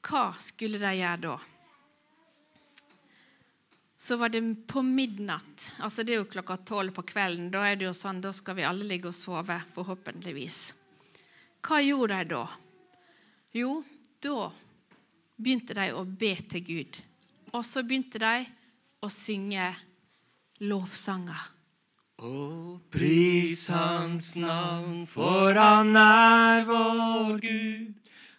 Hva 0.05 0.35
skulle 0.37 0.77
de 0.77 0.91
gjøre 0.99 1.21
da? 1.23 1.37
Så 3.97 4.19
var 4.21 4.29
det 4.29 4.43
på 4.69 4.83
midnatt. 4.85 5.81
altså 5.81 6.03
Det 6.03 6.13
er 6.13 6.21
jo 6.21 6.29
klokka 6.29 6.57
tolv 6.57 6.93
på 6.93 7.01
kvelden. 7.01 7.49
Da 7.49 7.65
er 7.65 7.75
det 7.75 7.87
jo 7.87 7.95
sånn, 7.97 8.21
da 8.21 8.29
skal 8.29 8.59
vi 8.59 8.67
alle 8.69 8.85
ligge 8.85 9.09
og 9.09 9.17
sove, 9.17 9.57
forhåpentligvis. 9.73 10.59
Hva 11.65 11.81
gjorde 11.81 12.21
de 12.21 12.29
da? 12.35 12.45
Jo, 13.57 13.81
da 14.21 14.51
begynte 15.41 15.73
de 15.73 15.89
å 15.97 16.05
be 16.05 16.35
til 16.53 16.65
Gud. 16.69 17.01
Og 17.57 17.65
så 17.65 17.81
begynte 17.81 18.21
de 18.21 18.45
å 19.01 19.09
synge 19.09 19.73
lovsanger. 20.61 21.56
Og 22.17 22.81
pris 22.91 23.67
hans 23.67 24.35
navn, 24.35 25.07
for 25.07 25.53
han 25.53 25.95
er 25.95 26.65
vår 26.65 27.37
Gud. 27.37 27.93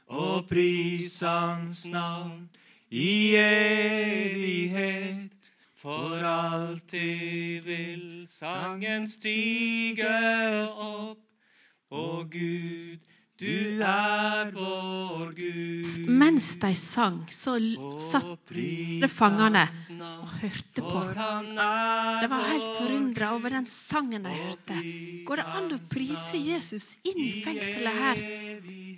Og 0.08 0.48
pris 0.48 1.20
hans 1.20 1.86
navn 1.86 2.50
i 2.90 3.36
evighet. 3.38 5.30
For 5.78 6.18
alltid 6.26 7.60
vil 7.62 8.26
sangen 8.26 9.06
stige 9.08 10.10
opp. 10.74 11.22
Og 11.90 12.30
Gud 12.32 12.98
du 13.38 13.82
er 13.86 14.48
vår 14.50 15.32
Gud. 15.36 16.08
Mens 16.10 16.48
de 16.58 16.70
sang, 16.74 17.20
så 17.30 17.54
satt 18.02 18.50
fangene 19.12 19.62
og 20.18 20.32
hørte 20.40 20.82
på. 20.82 21.02
De 21.14 22.30
var 22.32 22.48
helt 22.48 22.70
forundra 22.80 23.28
over 23.36 23.54
den 23.54 23.68
sangen 23.70 24.26
de 24.26 24.32
hørte. 24.34 24.78
Går 25.28 25.42
det 25.42 25.46
an 25.60 25.68
å 25.76 25.78
prise 25.90 26.40
Jesus 26.40 26.96
inn 27.06 27.20
i 27.22 27.36
fengselet 27.44 28.00
her? 28.02 28.22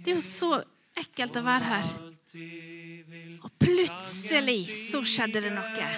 Det 0.01 0.15
er 0.15 0.17
jo 0.17 0.25
så 0.25 0.55
ekkelt 0.97 1.37
å 1.37 1.45
være 1.45 1.75
her. 1.75 1.91
Og 3.45 3.53
plutselig 3.61 4.63
så 4.87 5.03
skjedde 5.05 5.45
det 5.45 5.53
noe. 5.53 5.91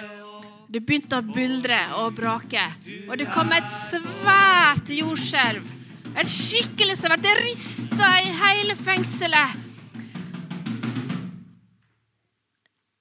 Det 0.73 0.81
begynte 0.81 1.21
å 1.21 1.25
buldre 1.27 1.79
og 2.01 2.15
brake, 2.17 2.65
og 3.07 3.15
det 3.21 3.29
kom 3.31 3.55
et 3.55 3.71
svært 3.71 4.91
jordskjelv. 4.91 5.82
Et 6.13 6.29
skikkelig 6.29 6.93
som 6.99 7.09
har 7.09 7.17
vært 7.17 7.39
rista 7.41 8.07
i 8.21 8.33
hele 8.37 8.75
fengselet. 8.77 9.55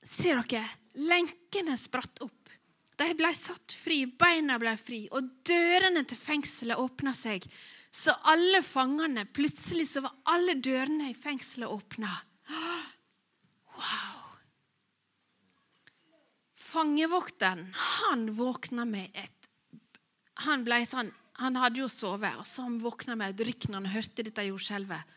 Ser 0.00 0.40
dere? 0.48 0.64
Lenkene 0.96 1.76
spratt 1.80 2.22
opp. 2.24 2.48
De 3.00 3.08
ble 3.16 3.32
satt 3.36 3.74
fri, 3.76 4.04
beina 4.06 4.56
ble 4.60 4.72
fri, 4.80 5.04
og 5.12 5.28
dørene 5.44 6.04
til 6.08 6.20
fengselet 6.20 6.80
åpna 6.80 7.12
seg. 7.16 7.44
Så 7.92 8.14
alle 8.32 8.62
fangene 8.64 9.26
Plutselig 9.28 9.90
så 9.90 10.00
var 10.04 10.14
alle 10.32 10.56
dørene 10.64 11.10
i 11.10 11.16
fengselet 11.16 11.68
åpna. 11.68 12.12
Wow! 13.76 14.36
Fangevokteren, 16.72 17.66
han 17.76 18.30
våkna 18.38 18.86
med 18.88 19.12
et 19.12 19.50
Han 20.48 20.64
ble 20.64 20.80
sånn 20.88 21.10
han 21.42 21.58
hadde 21.60 21.82
jo 21.82 21.88
sovet, 21.90 22.36
og 22.38 22.46
så 22.46 22.66
han 22.66 22.80
våkna 22.82 23.16
med 23.18 23.34
et 23.34 23.46
rykk 23.48 23.68
når 23.68 23.80
han 23.80 23.94
hørte 23.96 24.26
dette 24.26 24.46
jordskjelvet. 24.48 25.16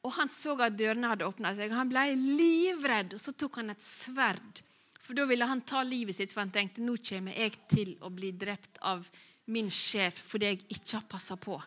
Og 0.00 0.14
Han 0.16 0.30
så 0.32 0.54
at 0.64 0.78
dørene 0.80 1.10
hadde 1.12 1.26
åpna 1.28 1.52
seg. 1.56 1.74
Han 1.76 1.90
ble 1.90 2.06
livredd, 2.16 3.12
og 3.16 3.20
så 3.20 3.34
tok 3.36 3.58
han 3.60 3.74
et 3.74 3.82
sverd. 3.84 4.62
For 5.00 5.16
Da 5.16 5.26
ville 5.28 5.44
han 5.44 5.60
ta 5.66 5.82
livet 5.84 6.16
sitt, 6.16 6.32
for 6.32 6.44
han 6.44 6.54
tenkte 6.54 6.84
nå 6.84 6.94
kommer 7.04 7.36
jeg 7.36 7.58
til 7.68 7.92
å 8.00 8.08
bli 8.14 8.30
drept 8.32 8.80
av 8.86 9.04
min 9.50 9.68
sjef 9.72 10.14
fordi 10.30 10.46
jeg 10.46 10.60
ikke 10.70 10.96
har 10.96 11.06
passa 11.10 11.36
på. 11.40 11.58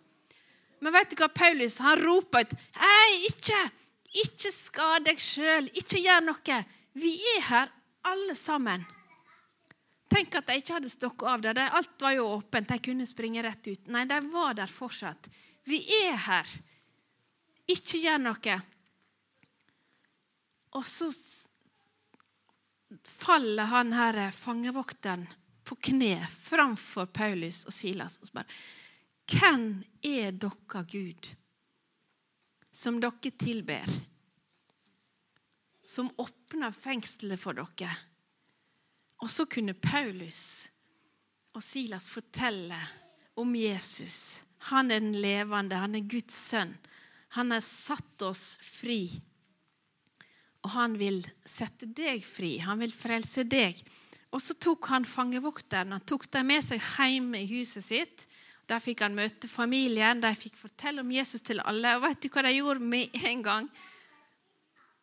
Men 0.84 0.96
vet 0.96 1.12
du 1.12 1.18
hva 1.20 1.30
Paulus 1.32 1.78
han 1.84 2.00
roper 2.02 2.46
ut? 2.46 2.56
Hei, 2.80 3.12
ikke! 3.30 3.62
Ikke 4.14 4.52
skad 4.54 5.08
deg 5.08 5.22
sjøl. 5.22 5.70
Ikke 5.74 6.02
gjør 6.02 6.26
noe. 6.28 6.58
Vi 6.94 7.14
er 7.36 7.46
her 7.48 7.72
alle 8.06 8.36
sammen. 8.38 8.84
Tenk 10.14 10.36
at 10.38 10.50
de 10.50 10.60
ikke 10.60 10.76
hadde 10.78 10.92
stokket 10.92 11.30
av 11.30 11.42
der. 11.42 11.62
Alt 11.74 11.96
var 12.02 12.14
jo 12.14 12.28
åpent. 12.36 12.70
De 12.70 12.78
kunne 12.86 13.08
springe 13.10 13.42
rett 13.44 13.68
ut. 13.68 13.88
Nei, 13.94 14.06
de 14.10 14.20
var 14.30 14.54
der 14.58 14.70
fortsatt. 14.70 15.30
Vi 15.66 15.80
er 16.04 16.20
her. 16.28 16.54
Ikke 17.74 17.98
gjør 18.04 18.22
noe. 18.22 18.60
Og 20.78 20.86
så 20.88 21.10
faller 23.08 23.70
han 23.72 23.94
her 23.94 24.20
fangevokteren 24.36 25.26
på 25.64 25.78
kne 25.90 26.18
framfor 26.34 27.08
Paulus 27.14 27.64
og 27.70 27.74
Silas 27.74 28.20
og 28.22 28.30
spør 28.30 28.58
Hvem 29.34 29.68
er 30.04 30.34
dere 30.36 30.82
Gud, 30.92 31.30
som 32.74 33.00
dere 33.02 33.32
tilber, 33.40 33.88
som 35.88 36.12
åpner 36.20 36.76
fengselet 36.76 37.40
for 37.40 37.56
dere? 37.56 37.94
Og 39.24 39.32
så 39.32 39.46
kunne 39.48 39.74
Paulus 39.74 40.68
og 41.56 41.64
Silas 41.64 42.10
fortelle 42.12 42.80
om 43.40 43.56
Jesus. 43.56 44.44
Han 44.70 44.92
er 44.92 45.00
den 45.00 45.16
levende, 45.16 45.80
han 45.80 45.96
er 45.96 46.10
Guds 46.12 46.36
sønn. 46.36 46.74
Han 47.38 47.56
har 47.56 47.64
satt 47.64 48.26
oss 48.28 48.58
fri. 48.62 49.08
Og 50.64 50.74
han 50.76 50.98
vil 51.00 51.24
sette 51.48 51.88
deg 51.88 52.24
fri. 52.28 52.58
Han 52.64 52.84
vil 52.84 52.94
frelse 52.96 53.48
deg. 53.48 53.80
Og 54.34 54.42
så 54.44 54.58
tok 54.60 54.92
han 54.92 55.08
fangevokteren 55.08 55.94
han 55.94 56.06
tok 56.10 56.28
dem 56.34 56.50
med 56.50 56.64
seg 56.66 56.82
hjem 56.82 57.34
i 57.38 57.48
huset 57.56 57.86
sitt. 57.86 58.28
Der 58.68 58.84
fikk 58.84 59.04
han 59.04 59.16
møte 59.16 59.50
familien, 59.52 60.22
de 60.24 60.32
fikk 60.40 60.56
fortelle 60.60 61.04
om 61.04 61.12
Jesus 61.12 61.44
til 61.44 61.64
alle. 61.64 61.98
Og 61.98 62.06
vet 62.06 62.24
du 62.24 62.32
hva 62.32 62.44
de 62.46 62.56
gjorde 62.56 62.92
med 62.94 63.24
en 63.24 63.44
gang? 63.46 63.68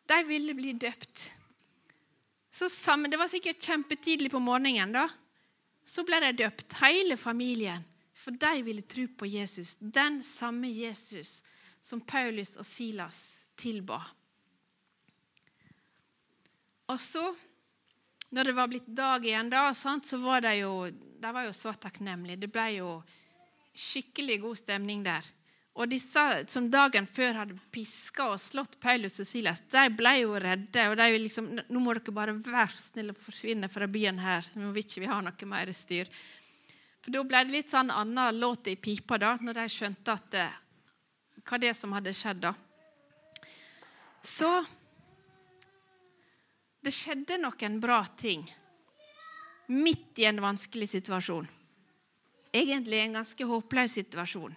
De 0.09 0.23
ville 0.27 0.57
bli 0.57 0.73
døpt. 0.77 1.29
Sammen, 2.51 3.11
Det 3.11 3.17
var 3.17 3.27
sikkert 3.27 3.63
kjempetidlig 3.63 4.31
på 4.31 4.39
morgenen. 4.39 4.91
da. 4.91 5.09
Så 5.83 6.03
ble 6.03 6.19
de 6.19 6.31
døpt, 6.43 6.73
hele 6.81 7.17
familien, 7.17 7.83
for 8.13 8.31
de 8.31 8.61
ville 8.63 8.81
tro 8.81 9.07
på 9.07 9.25
Jesus. 9.25 9.75
Den 9.79 10.23
samme 10.23 10.67
Jesus 10.67 11.43
som 11.81 12.01
Paulus 12.01 12.57
og 12.57 12.65
Silas 12.65 13.35
tilba. 13.55 14.01
Og 16.91 17.01
så, 17.01 17.23
når 18.29 18.43
det 18.43 18.55
var 18.55 18.67
blitt 18.67 18.87
dag 18.87 19.25
igjen, 19.25 19.49
da, 19.49 19.73
så 19.73 20.17
var 20.21 20.41
de 20.41 20.55
jo, 20.59 20.89
de 20.91 21.33
var 21.33 21.47
jo 21.47 21.53
så 21.53 21.73
takknemlige. 21.73 22.37
Det 22.43 22.51
ble 22.51 22.67
jo 22.75 23.03
skikkelig 23.73 24.41
god 24.41 24.59
stemning 24.59 25.03
der. 25.05 25.25
Og 25.79 25.87
disse 25.87 26.21
som 26.51 26.67
dagen 26.67 27.05
før 27.07 27.37
hadde 27.41 27.55
piska 27.71 28.27
og 28.33 28.41
slått 28.43 28.75
Paulus 28.81 29.21
og 29.23 29.27
Silas, 29.27 29.61
de 29.71 29.85
ble 29.95 30.17
jo 30.19 30.33
redde. 30.35 30.87
og 30.89 30.97
de 30.99 31.07
liksom, 31.15 31.47
Nå 31.69 31.79
må 31.79 31.93
dere 31.95 32.15
bare 32.15 32.35
være 32.35 32.73
så 32.75 32.89
snill 32.89 33.13
å 33.13 33.17
forsvinne 33.17 33.69
fra 33.71 33.87
byen 33.87 34.19
her. 34.19 34.41
så 34.41 34.59
vi 34.59 34.83
ikke 34.83 35.07
ha 35.07 35.21
noe 35.23 35.47
mer 35.47 35.71
styr. 35.71 36.11
For 37.01 37.11
Da 37.11 37.23
ble 37.23 37.43
det 37.45 37.55
litt 37.55 37.71
sånn 37.71 37.89
annen 37.89 38.39
låt 38.39 38.67
i 38.67 38.75
pipa 38.75 39.17
da, 39.17 39.37
når 39.39 39.53
de 39.53 39.69
skjønte 39.69 40.11
at 40.11 40.31
det, 40.31 40.41
eh, 40.41 41.41
hva 41.47 41.57
det 41.57 41.73
som 41.75 41.91
hadde 41.93 42.13
skjedd. 42.13 42.41
da. 42.41 42.53
Så 44.21 44.65
det 46.83 46.91
skjedde 46.91 47.37
noen 47.37 47.79
bra 47.79 48.05
ting 48.17 48.43
midt 49.67 50.19
i 50.19 50.25
en 50.25 50.41
vanskelig 50.41 50.89
situasjon. 50.89 51.47
Egentlig 52.53 52.99
en 52.99 53.13
ganske 53.13 53.45
håpløs 53.45 53.91
situasjon 53.95 54.53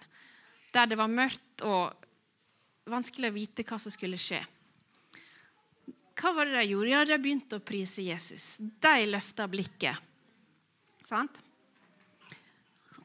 der 0.75 0.91
det 0.91 0.99
var 0.99 1.11
mørkt 1.11 1.63
og 1.65 1.93
vanskelig 2.91 3.31
å 3.31 3.35
vite 3.35 3.65
hva 3.67 3.79
som 3.81 3.93
skulle 3.93 4.19
skje. 4.19 4.41
Hva 6.15 6.31
var 6.35 6.47
det 6.47 6.59
de 6.59 6.71
gjorde? 6.71 6.91
Ja, 6.91 7.05
De 7.05 7.17
begynte 7.19 7.59
å 7.59 7.63
prise 7.63 8.05
Jesus. 8.05 8.57
De 8.59 8.95
løfta 9.09 9.47
blikket. 9.51 9.99
Sant? 11.05 11.41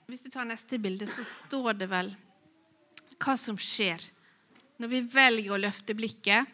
Hvis 0.07 0.25
du 0.27 0.31
tar 0.31 0.47
neste 0.49 0.79
bilde, 0.79 1.07
så 1.07 1.25
står 1.27 1.75
det 1.83 1.91
vel 1.91 2.11
hva 3.21 3.37
som 3.39 3.59
skjer 3.59 4.03
når 4.81 4.89
vi 4.89 5.01
velger 5.13 5.55
å 5.55 5.61
løfte 5.61 5.95
blikket. 5.95 6.47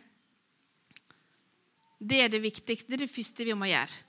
Det 1.97 2.19
er 2.25 2.33
det 2.33 2.43
viktigste. 2.43 2.91
Det 2.91 2.99
er 2.99 3.05
det 3.07 3.13
første 3.13 3.47
vi 3.47 3.55
må 3.57 3.69
gjøre. 3.71 4.03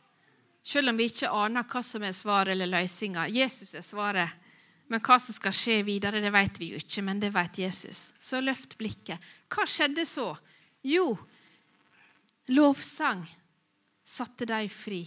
Selv 0.67 0.91
om 0.91 0.97
vi 0.99 1.07
ikke 1.07 1.31
aner 1.31 1.67
hva 1.69 1.83
som 1.85 2.03
er 2.03 2.15
svaret 2.17 2.51
eller 2.55 2.67
løsninga. 2.67 3.27
Jesus 3.31 3.75
er 3.77 3.85
svaret. 3.85 4.46
Men 4.87 5.03
hva 5.03 5.17
som 5.19 5.35
skal 5.35 5.55
skje 5.55 5.81
videre, 5.87 6.21
det 6.23 6.31
vet 6.31 6.59
vi 6.61 6.71
jo 6.71 6.79
ikke, 6.79 7.03
men 7.03 7.19
det 7.19 7.33
vet 7.35 7.59
Jesus. 7.59 8.13
Så 8.19 8.39
løft 8.43 8.77
blikket. 8.79 9.19
Hva 9.51 9.65
skjedde 9.67 10.05
så? 10.07 10.29
Jo, 10.87 11.11
lovsang 12.55 13.25
satte 14.07 14.47
de 14.47 14.61
fri. 14.71 15.01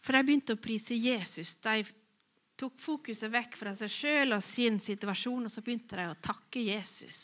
For 0.00 0.16
de 0.16 0.24
begynte 0.24 0.56
å 0.56 0.62
prise 0.62 0.96
Jesus. 0.96 1.58
De 1.60 1.82
tok 2.58 2.78
fokuset 2.80 3.30
vekk 3.30 3.58
fra 3.60 3.74
seg 3.76 3.92
sjøl 3.92 4.34
og 4.38 4.44
sin 4.44 4.80
situasjon, 4.80 5.44
og 5.44 5.52
så 5.52 5.62
begynte 5.62 5.98
de 6.00 6.08
å 6.08 6.16
takke 6.24 6.64
Jesus. 6.64 7.20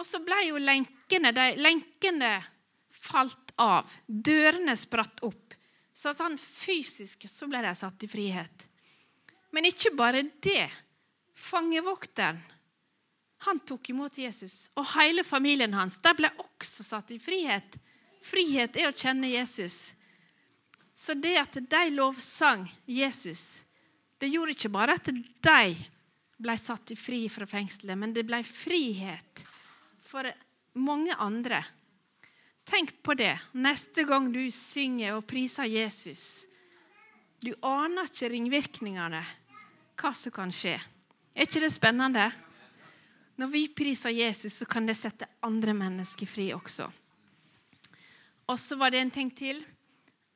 Og 0.00 0.08
så 0.08 0.22
ble 0.24 0.38
jo 0.48 0.58
lenkene, 0.62 1.34
de, 1.36 1.46
lenkene 1.60 2.32
falt 3.02 3.52
av. 3.60 3.92
Dørene 4.06 4.74
spratt 4.78 5.20
opp. 5.28 5.52
Så 5.92 6.14
sånn 6.16 6.38
fysisk 6.40 7.28
så 7.28 7.46
ble 7.50 7.60
de 7.62 7.74
satt 7.76 8.06
i 8.06 8.10
frihet. 8.10 8.64
Men 9.52 9.68
ikke 9.68 9.92
bare 9.96 10.24
det. 10.40 10.66
Fangevokteren 11.36 12.40
han 13.42 13.58
tok 13.66 13.88
imot 13.90 14.18
Jesus, 14.18 14.68
og 14.78 14.86
hele 14.94 15.24
familien 15.26 15.72
hans 15.74 15.96
de 15.98 16.12
ble 16.14 16.28
også 16.38 16.84
satt 16.86 17.08
i 17.10 17.18
frihet. 17.18 17.74
Frihet 18.22 18.76
er 18.78 18.86
å 18.86 18.94
kjenne 18.94 19.32
Jesus. 19.32 19.96
Så 20.94 21.16
det 21.18 21.34
at 21.40 21.58
de 21.58 21.80
lovsang 21.90 22.62
Jesus, 22.86 23.64
det 24.22 24.30
gjorde 24.30 24.54
ikke 24.54 24.70
bare 24.70 24.94
at 24.94 25.10
de 25.10 25.74
ble 26.38 26.54
satt 26.58 26.94
i 26.94 26.98
fri 26.98 27.24
fra 27.26 27.48
fengselet, 27.50 27.98
men 27.98 28.14
det 28.14 28.22
ble 28.28 28.44
frihet 28.46 29.42
for 30.06 30.30
mange 30.78 31.18
andre. 31.18 31.58
Tenk 32.62 32.94
på 33.02 33.18
det 33.18 33.34
neste 33.58 34.06
gang 34.06 34.30
du 34.30 34.44
synger 34.54 35.18
og 35.18 35.26
priser 35.26 35.66
Jesus. 35.66 36.46
Du 37.42 37.50
aner 37.66 38.06
ikke 38.06 38.30
ringvirkningene, 38.30 39.24
hva 40.02 40.10
som 40.16 40.34
kan 40.34 40.50
skje. 40.54 40.74
Er 41.32 41.46
ikke 41.46 41.62
det 41.62 41.70
spennende? 41.72 42.26
Når 43.38 43.48
vi 43.52 43.62
priser 43.72 44.12
Jesus, 44.12 44.58
så 44.60 44.66
kan 44.68 44.86
det 44.86 44.98
sette 44.98 45.28
andre 45.46 45.74
mennesker 45.76 46.28
fri 46.28 46.50
også. 46.54 46.88
Og 48.50 48.58
så 48.60 48.76
var 48.76 48.92
det 48.92 49.00
en 49.00 49.14
ting 49.14 49.30
til. 49.34 49.62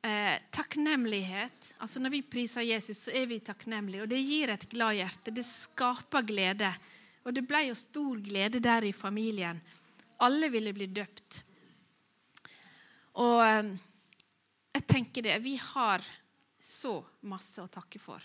Eh, 0.01 0.37
takknemlighet. 0.55 1.73
Altså 1.83 1.99
Når 1.99 2.15
vi 2.15 2.21
priser 2.21 2.65
Jesus, 2.65 3.03
så 3.05 3.11
er 3.11 3.27
vi 3.27 3.39
takknemlige. 3.43 4.05
Og 4.05 4.09
det 4.09 4.21
gir 4.23 4.53
et 4.53 4.69
glad 4.71 4.95
hjerte. 4.97 5.33
Det 5.35 5.45
skaper 5.45 6.25
glede. 6.25 6.71
Og 7.27 7.35
det 7.35 7.43
ble 7.45 7.67
jo 7.67 7.75
stor 7.75 8.21
glede 8.23 8.63
der 8.63 8.87
i 8.87 8.95
familien. 8.95 9.59
Alle 10.23 10.49
ville 10.49 10.73
bli 10.73 10.87
døpt. 10.87 11.41
Og 13.19 13.43
eh, 13.43 13.75
jeg 14.79 14.87
tenker 14.87 15.27
det. 15.27 15.37
Vi 15.43 15.57
har 15.59 16.05
så 16.57 16.97
masse 17.29 17.61
å 17.61 17.69
takke 17.69 17.99
for. 18.01 18.23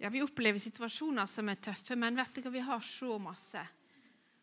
Ja, 0.00 0.08
Vi 0.08 0.22
opplever 0.24 0.58
situasjoner 0.58 1.28
som 1.28 1.48
er 1.52 1.60
tøffe, 1.60 1.96
men 1.96 2.16
vet 2.16 2.32
du 2.34 2.40
hva, 2.40 2.50
vi 2.54 2.64
har 2.64 2.80
så 2.80 3.18
masse. 3.20 3.60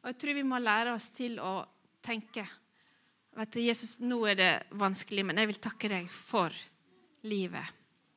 Og 0.04 0.12
jeg 0.12 0.18
tror 0.22 0.38
vi 0.38 0.46
må 0.46 0.60
lære 0.62 0.94
oss 0.94 1.10
til 1.18 1.40
å 1.42 1.60
tenke 2.06 2.46
vet 3.38 3.54
du, 3.54 3.62
Jesus, 3.62 4.00
nå 4.02 4.18
er 4.26 4.38
det 4.38 4.52
vanskelig, 4.82 5.26
men 5.28 5.38
jeg 5.38 5.52
vil 5.52 5.60
takke 5.62 5.90
deg 5.92 6.08
for 6.10 6.54
livet. 7.30 7.76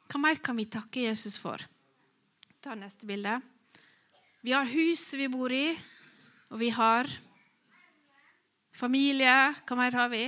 Hva 0.08 0.20
mer 0.22 0.40
kan 0.42 0.56
vi 0.56 0.64
takke 0.70 1.04
Jesus 1.04 1.36
for? 1.40 1.60
Ta 2.64 2.76
neste 2.78 3.08
bilde. 3.08 3.36
Vi 4.40 4.54
har 4.56 4.68
hus 4.68 5.04
vi 5.20 5.28
bor 5.28 5.52
i, 5.52 5.74
og 6.48 6.60
vi 6.62 6.70
har 6.72 7.08
familie. 8.72 9.34
Hva 9.68 9.76
mer 9.78 9.98
har 10.00 10.08
vi? 10.12 10.24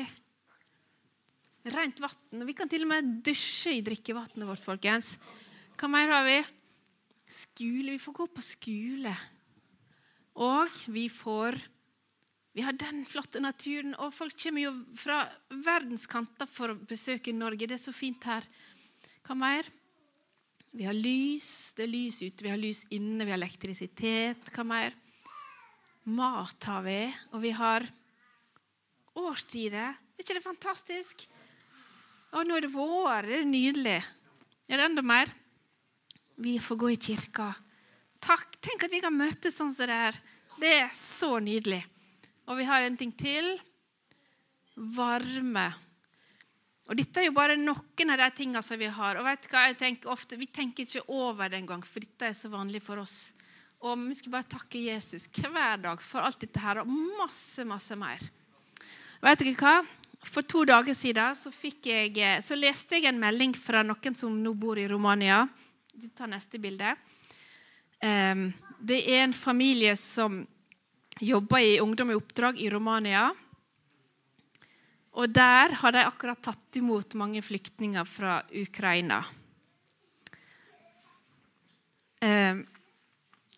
Rent 1.72 2.02
vann. 2.02 2.44
Vi 2.44 2.56
kan 2.58 2.68
til 2.68 2.84
og 2.84 2.92
med 2.92 3.14
dusje 3.24 3.72
i 3.78 3.84
drikkevannet 3.86 4.44
vårt, 4.44 4.60
folkens. 4.60 5.14
Hva 5.80 5.88
mer 5.88 6.12
har 6.12 6.28
vi? 6.28 6.40
Skole. 7.28 7.94
Vi 7.94 8.00
får 8.02 8.12
gå 8.12 8.26
på 8.26 8.44
skole. 8.44 9.14
Og 10.40 10.82
vi 10.88 11.08
får 11.12 11.60
Vi 12.52 12.60
har 12.60 12.76
den 12.76 13.06
flotte 13.08 13.40
naturen, 13.40 13.94
og 13.96 14.12
folk 14.12 14.34
kommer 14.36 14.60
jo 14.60 14.72
fra 15.00 15.22
verdenskanter 15.48 16.44
for 16.44 16.74
å 16.74 16.80
besøke 16.84 17.32
Norge. 17.32 17.64
Det 17.64 17.78
er 17.78 17.80
så 17.80 17.94
fint 17.96 18.20
her. 18.28 18.44
Hva 19.24 19.36
mer? 19.40 19.70
Vi 20.76 20.84
har 20.84 20.92
lys. 20.92 21.72
Det 21.72 21.86
er 21.86 21.92
lys 21.94 22.20
ute. 22.20 22.44
Vi 22.44 22.52
har 22.52 22.60
lys 22.60 22.82
inne. 22.92 23.24
Vi 23.24 23.32
har 23.32 23.40
elektrisitet. 23.40 24.52
Hva 24.52 24.66
mer? 24.68 24.92
Mat 26.12 26.68
har 26.68 26.84
vi. 26.84 27.00
Og 27.32 27.40
vi 27.40 27.56
har 27.56 27.88
årstider. 29.16 29.96
Er 29.96 30.20
ikke 30.20 30.36
det 30.36 30.44
fantastisk? 30.44 31.24
Og 32.36 32.44
nå 32.48 32.56
er 32.56 32.66
det 32.66 32.72
vår. 32.76 33.28
Det 33.28 33.38
er 33.40 33.48
nydelig. 33.48 34.00
Er 34.68 34.80
det 34.80 34.90
enda 34.90 35.04
mer? 35.04 35.32
Vi 36.36 36.58
får 36.58 36.76
gå 36.76 36.90
i 36.90 36.96
kirka. 36.96 37.52
Takk. 38.22 38.56
Tenk 38.60 38.86
at 38.86 38.92
vi 38.92 39.02
kan 39.02 39.14
møtes 39.14 39.56
sånn 39.58 39.72
som 39.74 39.88
det 39.88 39.98
her. 39.98 40.18
Det 40.60 40.72
er 40.84 40.90
så 40.96 41.36
nydelig. 41.42 41.82
Og 42.48 42.58
vi 42.58 42.66
har 42.68 42.84
en 42.84 42.98
ting 42.98 43.12
til. 43.16 43.54
Varme. 44.96 45.68
Og 46.90 46.98
Dette 46.98 47.22
er 47.22 47.28
jo 47.28 47.36
bare 47.36 47.56
noen 47.56 48.12
av 48.12 48.20
de 48.20 48.28
tingene 48.36 48.62
som 48.64 48.80
vi 48.80 48.90
har. 48.90 49.18
Og 49.18 49.26
vet 49.26 49.48
hva, 49.52 49.66
jeg 49.70 49.78
tenker 49.80 50.12
ofte, 50.12 50.36
Vi 50.36 50.46
tenker 50.46 50.84
ikke 50.84 51.06
over 51.08 51.48
det 51.48 51.62
engang, 51.62 51.82
for 51.86 52.00
dette 52.00 52.28
er 52.28 52.36
så 52.36 52.50
vanlig 52.52 52.82
for 52.82 52.98
oss. 52.98 53.34
Og 53.82 53.98
Vi 54.08 54.14
skal 54.14 54.32
bare 54.32 54.50
takke 54.50 54.82
Jesus 54.90 55.28
hver 55.28 55.80
dag 55.82 56.02
for 56.02 56.20
alt 56.20 56.40
dette 56.40 56.60
her, 56.60 56.82
og 56.82 56.90
masse, 57.18 57.64
masse 57.64 57.96
mer. 57.96 58.22
Vet 59.22 59.38
dere 59.38 59.54
hva? 59.54 59.74
For 60.22 60.46
to 60.46 60.64
dager 60.64 60.94
siden 60.94 61.34
så, 61.34 61.50
jeg, 61.82 62.42
så 62.42 62.54
leste 62.54 62.98
jeg 62.98 63.10
en 63.10 63.18
melding 63.18 63.54
fra 63.58 63.82
noen 63.82 64.14
som 64.14 64.36
nå 64.38 64.52
bor 64.54 64.78
i 64.78 64.86
Romania. 64.86 65.48
Du 65.92 66.08
tar 66.08 66.26
neste 66.26 66.56
bilde. 66.58 66.94
Det 68.80 68.98
er 69.12 69.22
en 69.22 69.34
familie 69.36 69.92
som 69.96 70.38
jobber 71.20 71.60
i 71.60 71.80
Ungdom 71.84 72.10
i 72.10 72.16
oppdrag 72.16 72.60
i 72.64 72.70
Romania. 72.72 73.26
Og 75.12 75.28
der 75.28 75.76
har 75.76 75.92
de 75.92 76.04
akkurat 76.08 76.40
tatt 76.40 76.80
imot 76.80 77.12
mange 77.20 77.42
flyktninger 77.44 78.08
fra 78.08 78.38
Ukraina. 78.56 79.20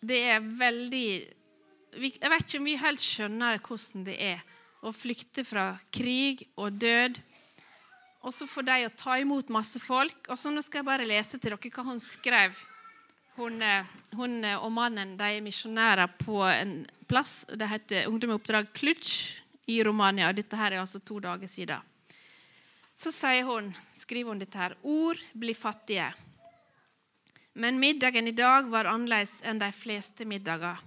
Det 0.05 0.19
er 0.19 0.43
veldig 0.59 1.07
Jeg 1.95 2.31
vet 2.33 2.43
ikke 2.43 2.59
om 2.59 2.67
vi 2.67 2.75
helt 2.81 2.99
skjønner 2.99 3.61
hvordan 3.63 4.03
det 4.09 4.17
er 4.19 4.43
å 4.83 4.91
flykte 4.91 5.45
fra 5.47 5.69
krig 5.95 6.43
og 6.59 6.75
død. 6.83 7.15
Og 8.25 8.33
så 8.33 8.47
får 8.49 8.65
de 8.65 8.77
å 8.87 8.93
ta 8.97 9.19
imot 9.21 9.51
masse 9.53 9.79
folk. 9.79 10.25
Og 10.29 10.37
så 10.39 10.49
Nå 10.49 10.63
skal 10.65 10.81
jeg 10.81 10.89
bare 10.89 11.05
lese 11.05 11.37
til 11.37 11.53
dere 11.53 11.69
hva 11.69 11.85
hun 11.91 12.01
skrev 12.01 12.57
hun, 13.35 13.61
eh, 13.61 13.85
hun, 14.15 14.43
eh, 14.43 14.55
og 14.57 14.71
mannen 14.71 15.17
de 15.17 15.23
er 15.23 15.43
misjonærer 15.43 16.07
på 16.21 16.39
en 16.47 16.85
plass. 17.07 17.45
Det 17.51 17.67
heter 17.67 18.07
Ungdom 18.07 18.31
i 18.31 18.37
oppdrag 18.37 18.71
Klutsch 18.73 19.41
i 19.67 19.83
Romania. 19.83 20.31
Dette 20.33 20.55
her 20.55 20.71
er 20.71 20.79
altså 20.79 20.99
to 21.03 21.19
dager 21.19 21.47
siden. 21.47 21.81
Så 22.95 23.11
hun, 23.43 23.73
skriver 23.93 24.29
hun 24.29 24.39
dette 24.39 24.57
her. 24.57 24.75
Ord 24.83 25.19
blir 25.33 25.53
fattige. 25.53 26.13
Men 27.53 27.79
middagen 27.79 28.27
i 28.27 28.31
dag 28.31 28.69
var 28.71 28.85
annerledes 28.85 29.41
enn 29.43 29.59
de 29.59 29.71
fleste 29.71 30.25
middager. 30.25 30.77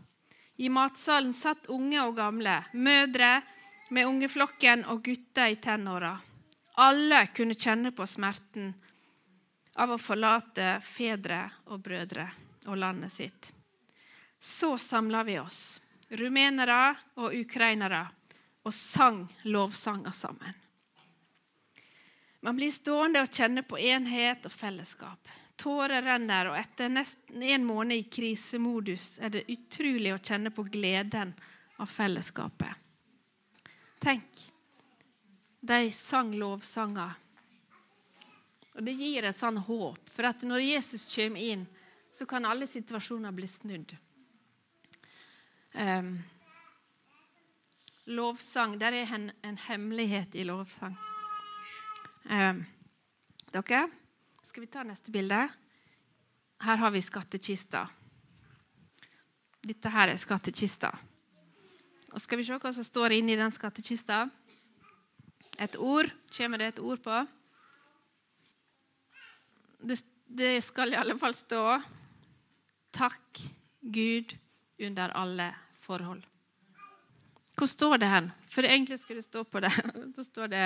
I 0.56 0.68
matsalen 0.68 1.32
satt 1.32 1.68
unge 1.68 2.00
og 2.02 2.16
gamle, 2.16 2.64
mødre 2.72 3.42
med 3.90 4.06
ungeflokken 4.06 4.84
og 4.88 5.04
gutter 5.04 5.52
i 5.52 5.56
tenåra. 5.56 6.16
Alle 6.80 7.26
kunne 7.26 7.54
kjenne 7.54 7.90
på 7.90 8.06
smerten 8.06 8.70
av 9.74 9.90
å 9.90 9.98
forlate 9.98 10.76
fedre 10.82 11.40
og 11.74 11.80
brødre 11.82 12.28
og 12.70 12.78
landet 12.78 13.12
sitt. 13.12 13.48
Så 14.38 14.76
samla 14.78 15.24
vi 15.26 15.40
oss, 15.40 15.80
rumenere 16.10 16.94
og 17.18 17.34
ukrainere, 17.34 18.04
og 18.62 18.74
sang 18.74 19.24
lovsanger 19.50 20.14
sammen. 20.14 20.54
Man 22.46 22.54
blir 22.56 22.70
stående 22.70 23.24
og 23.24 23.32
kjenne 23.34 23.64
på 23.66 23.78
enhet 23.82 24.46
og 24.46 24.54
fellesskap. 24.54 25.30
Tårer 25.58 26.04
renner, 26.06 26.52
og 26.52 26.60
etter 26.60 26.92
nesten 26.92 27.42
en 27.42 27.64
måned 27.66 27.98
i 27.98 28.04
krisemodus 28.06 29.16
er 29.18 29.34
det 29.34 29.48
utrolig 29.50 30.12
å 30.14 30.20
kjenne 30.22 30.54
på 30.54 30.62
gleden 30.70 31.34
av 31.82 31.90
fellesskapet. 31.90 32.70
Tenk, 33.98 34.46
de 35.68 35.92
sang 35.94 36.32
lovsanger 36.36 37.16
og 38.78 38.84
Det 38.86 38.94
gir 38.94 39.26
et 39.26 39.34
sånn 39.34 39.56
håp. 39.58 39.98
For 40.14 40.28
at 40.28 40.44
når 40.46 40.62
Jesus 40.62 41.02
kommer 41.10 41.42
inn, 41.42 41.64
så 42.14 42.28
kan 42.30 42.46
alle 42.46 42.66
situasjoner 42.70 43.34
bli 43.34 43.48
snudd. 43.50 43.94
Um, 45.74 46.12
lovsang 48.14 48.78
Der 48.78 48.94
er 49.00 49.10
en, 49.14 49.26
en 49.42 49.58
hemmelighet 49.66 50.38
i 50.38 50.46
lovsang. 50.46 50.94
Um, 52.30 52.62
dere, 53.50 53.82
skal 54.46 54.62
vi 54.62 54.70
ta 54.70 54.86
neste 54.86 55.10
bilde? 55.10 55.42
Her 56.62 56.82
har 56.84 56.94
vi 56.94 57.02
skattkista. 57.02 57.82
Dette 59.66 59.90
her 59.90 60.14
er 60.14 60.22
skattkista. 60.22 60.94
Og 62.14 62.22
Skal 62.22 62.38
vi 62.38 62.46
se 62.46 62.62
hva 62.62 62.72
som 62.72 62.86
står 62.86 63.18
inni 63.18 63.34
den 63.36 63.52
skattkista? 63.52 64.28
Et 65.58 65.76
ord. 65.76 66.10
Kommer 66.36 66.58
det 66.58 66.72
et 66.74 66.78
ord 66.78 67.02
på? 67.02 67.26
det, 69.78 70.04
det 70.26 70.62
skal 70.62 70.92
i 70.92 70.98
alle 70.98 71.18
fall 71.18 71.34
stå 71.34 71.80
'Takk, 72.90 73.42
Gud, 73.80 74.34
under 74.78 75.08
alle 75.08 75.54
forhold'. 75.78 76.24
Hvor 77.54 77.66
står 77.66 77.98
det 77.98 78.06
hen? 78.06 78.30
For 78.48 78.64
egentlig 78.64 78.98
skulle 79.00 79.18
det 79.18 79.28
stå 79.28 79.44
på 79.44 79.60
det. 79.60 79.72
Da 80.16 80.24
står 80.24 80.48
det 80.48 80.62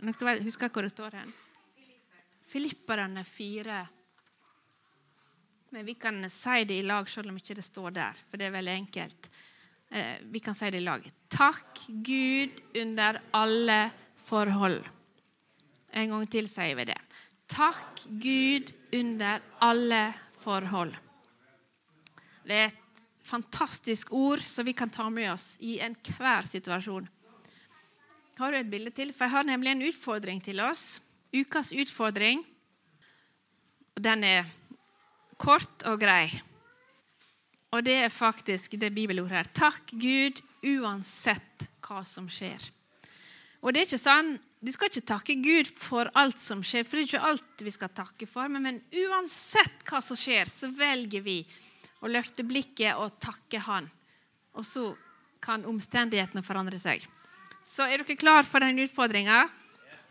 Jeg 0.00 0.42
husker 0.44 0.68
hvor 0.68 0.82
det 0.82 0.90
står 0.90 1.10
hen. 1.10 1.32
Filipperne 2.46 3.24
fire. 3.24 3.86
Men 5.70 5.86
vi 5.86 5.94
kan 5.94 6.30
si 6.30 6.64
det 6.64 6.78
i 6.78 6.82
lag 6.82 7.08
selv 7.08 7.28
om 7.28 7.36
ikke 7.36 7.54
det 7.54 7.64
står 7.64 7.90
der, 7.90 8.12
for 8.30 8.36
det 8.36 8.46
er 8.46 8.50
veldig 8.50 8.72
enkelt. 8.72 9.30
Eh, 9.90 10.16
vi 10.22 10.40
kan 10.40 10.54
si 10.54 10.70
det 10.70 10.80
i 10.80 10.84
lag. 10.84 11.04
Takk 11.30 11.86
Gud 12.06 12.58
under 12.76 13.20
alle 13.32 13.78
forhold. 14.26 14.82
En 15.94 16.12
gang 16.14 16.26
til 16.30 16.48
sier 16.50 16.76
vi 16.78 16.88
det. 16.90 16.98
Takk 17.50 18.04
Gud 18.22 18.72
under 18.94 19.40
alle 19.62 20.02
forhold. 20.42 20.94
Det 22.46 22.56
er 22.56 22.68
et 22.70 23.00
fantastisk 23.26 24.12
ord 24.16 24.42
som 24.46 24.66
vi 24.66 24.74
kan 24.74 24.90
ta 24.90 25.06
med 25.10 25.30
oss 25.32 25.54
i 25.62 25.78
enhver 25.82 26.48
situasjon. 26.50 27.08
Har 28.40 28.52
du 28.52 28.58
et 28.58 28.70
bilde 28.72 28.90
til? 28.96 29.12
For 29.12 29.26
Jeg 29.26 29.36
har 29.36 29.44
nemlig 29.44 29.74
en 29.74 29.88
utfordring 29.90 30.40
til 30.42 30.60
oss. 30.64 31.02
Ukas 31.34 31.74
utfordring. 31.76 32.42
Den 34.00 34.24
er 34.24 34.48
kort 35.38 35.84
og 35.86 36.00
grei. 36.00 36.30
Og 37.70 37.84
det 37.86 37.98
er 38.02 38.08
faktisk 38.08 38.78
det 38.80 38.94
bibelordet 38.94 39.36
her. 39.36 39.50
Takk 39.54 39.92
Gud 39.92 40.40
uansett 40.62 41.66
hva 41.84 42.04
som 42.04 42.28
skjer. 42.30 42.60
Og 43.60 43.72
det 43.72 43.82
er 43.82 43.90
ikke 43.90 44.00
sånn, 44.00 44.38
Du 44.60 44.68
skal 44.68 44.90
ikke 44.90 45.08
takke 45.08 45.34
Gud 45.40 45.68
for 45.72 46.10
alt 46.20 46.36
som 46.36 46.60
skjer, 46.60 46.84
for 46.84 46.98
det 46.98 47.06
er 47.06 47.08
ikke 47.08 47.28
alt 47.30 47.62
vi 47.64 47.72
skal 47.72 47.88
takke 47.96 48.26
for. 48.28 48.44
Men, 48.52 48.66
men 48.66 48.80
uansett 49.06 49.80
hva 49.88 50.02
som 50.04 50.18
skjer, 50.20 50.50
så 50.52 50.68
velger 50.68 51.24
vi 51.24 51.38
å 52.04 52.10
løfte 52.12 52.44
blikket 52.44 53.00
og 53.00 53.16
takke 53.24 53.62
Han. 53.64 53.88
Og 54.60 54.66
så 54.68 54.84
kan 55.40 55.64
omstendighetene 55.64 56.44
forandre 56.44 56.76
seg. 56.76 57.06
Så 57.64 57.88
er 57.88 58.02
dere 58.02 58.20
klar 58.20 58.44
for 58.44 58.60
den 58.60 58.84
utfordringa? 58.84 59.46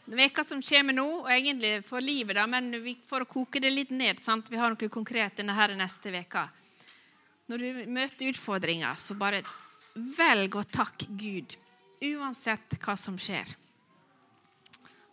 Veka 0.10 0.42
som 0.44 0.66
kommer 0.66 0.98
nå, 0.98 1.06
og 1.22 1.30
egentlig 1.30 1.84
for 1.86 2.02
livet, 2.02 2.34
da, 2.40 2.48
men 2.50 2.74
for 3.06 3.22
å 3.22 3.30
koke 3.30 3.62
det 3.62 3.70
litt 3.70 3.94
ned 3.94 4.18
sant? 4.26 4.50
Vi 4.50 4.58
har 4.58 4.74
noe 4.74 4.90
konkret 4.90 5.38
denne 5.38 5.54
her 5.54 5.76
neste 5.78 6.10
veka. 6.10 6.48
Når 7.54 7.62
du 7.62 7.84
møter 7.94 8.32
utfordringer, 8.32 8.98
så 8.98 9.14
bare 9.18 9.44
velg 10.18 10.56
å 10.60 10.64
takke 10.64 11.08
Gud. 11.20 11.56
Uansett 12.00 12.78
hva 12.80 12.96
som 13.00 13.18
skjer. 13.20 13.48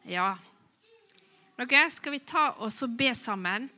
Ja. 0.07 0.37
Dere, 1.57 1.91
skal 1.91 2.15
vi 2.15 2.21
ta 2.23 2.51
oss 2.63 2.83
og 2.87 2.95
be 2.99 3.11
sammen? 3.19 3.69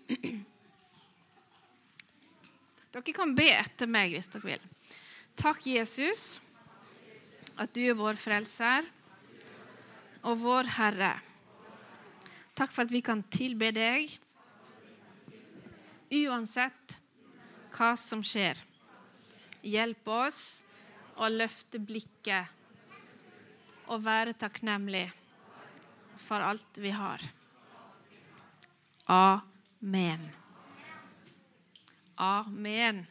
Dere 2.93 3.15
kan 3.17 3.35
be 3.37 3.49
etter 3.55 3.89
meg 3.89 4.13
hvis 4.13 4.29
dere 4.33 4.53
vil. 4.53 4.69
Takk, 5.39 5.65
Jesus, 5.71 6.41
at 7.57 7.73
du 7.75 7.83
er 7.87 7.97
vår 7.97 8.19
frelser 8.19 8.87
og 10.27 10.41
vår 10.43 10.69
Herre. 10.77 11.15
Takk 12.59 12.73
for 12.75 12.83
at 12.85 12.93
vi 12.93 13.05
kan 13.07 13.23
tilbe 13.31 13.71
deg 13.71 14.11
uansett 16.11 16.99
hva 17.77 17.93
som 17.97 18.25
skjer. 18.25 18.59
Hjelp 19.63 20.09
oss 20.11 20.68
å 21.19 21.29
løfte 21.33 21.81
blikket 21.83 22.55
og 23.89 24.03
være 24.05 24.37
takknemlig 24.39 25.07
for 26.21 26.45
alt 26.45 26.81
vi 26.83 26.91
har. 26.95 27.23
Amen. 29.09 30.29
Amen. 32.19 33.07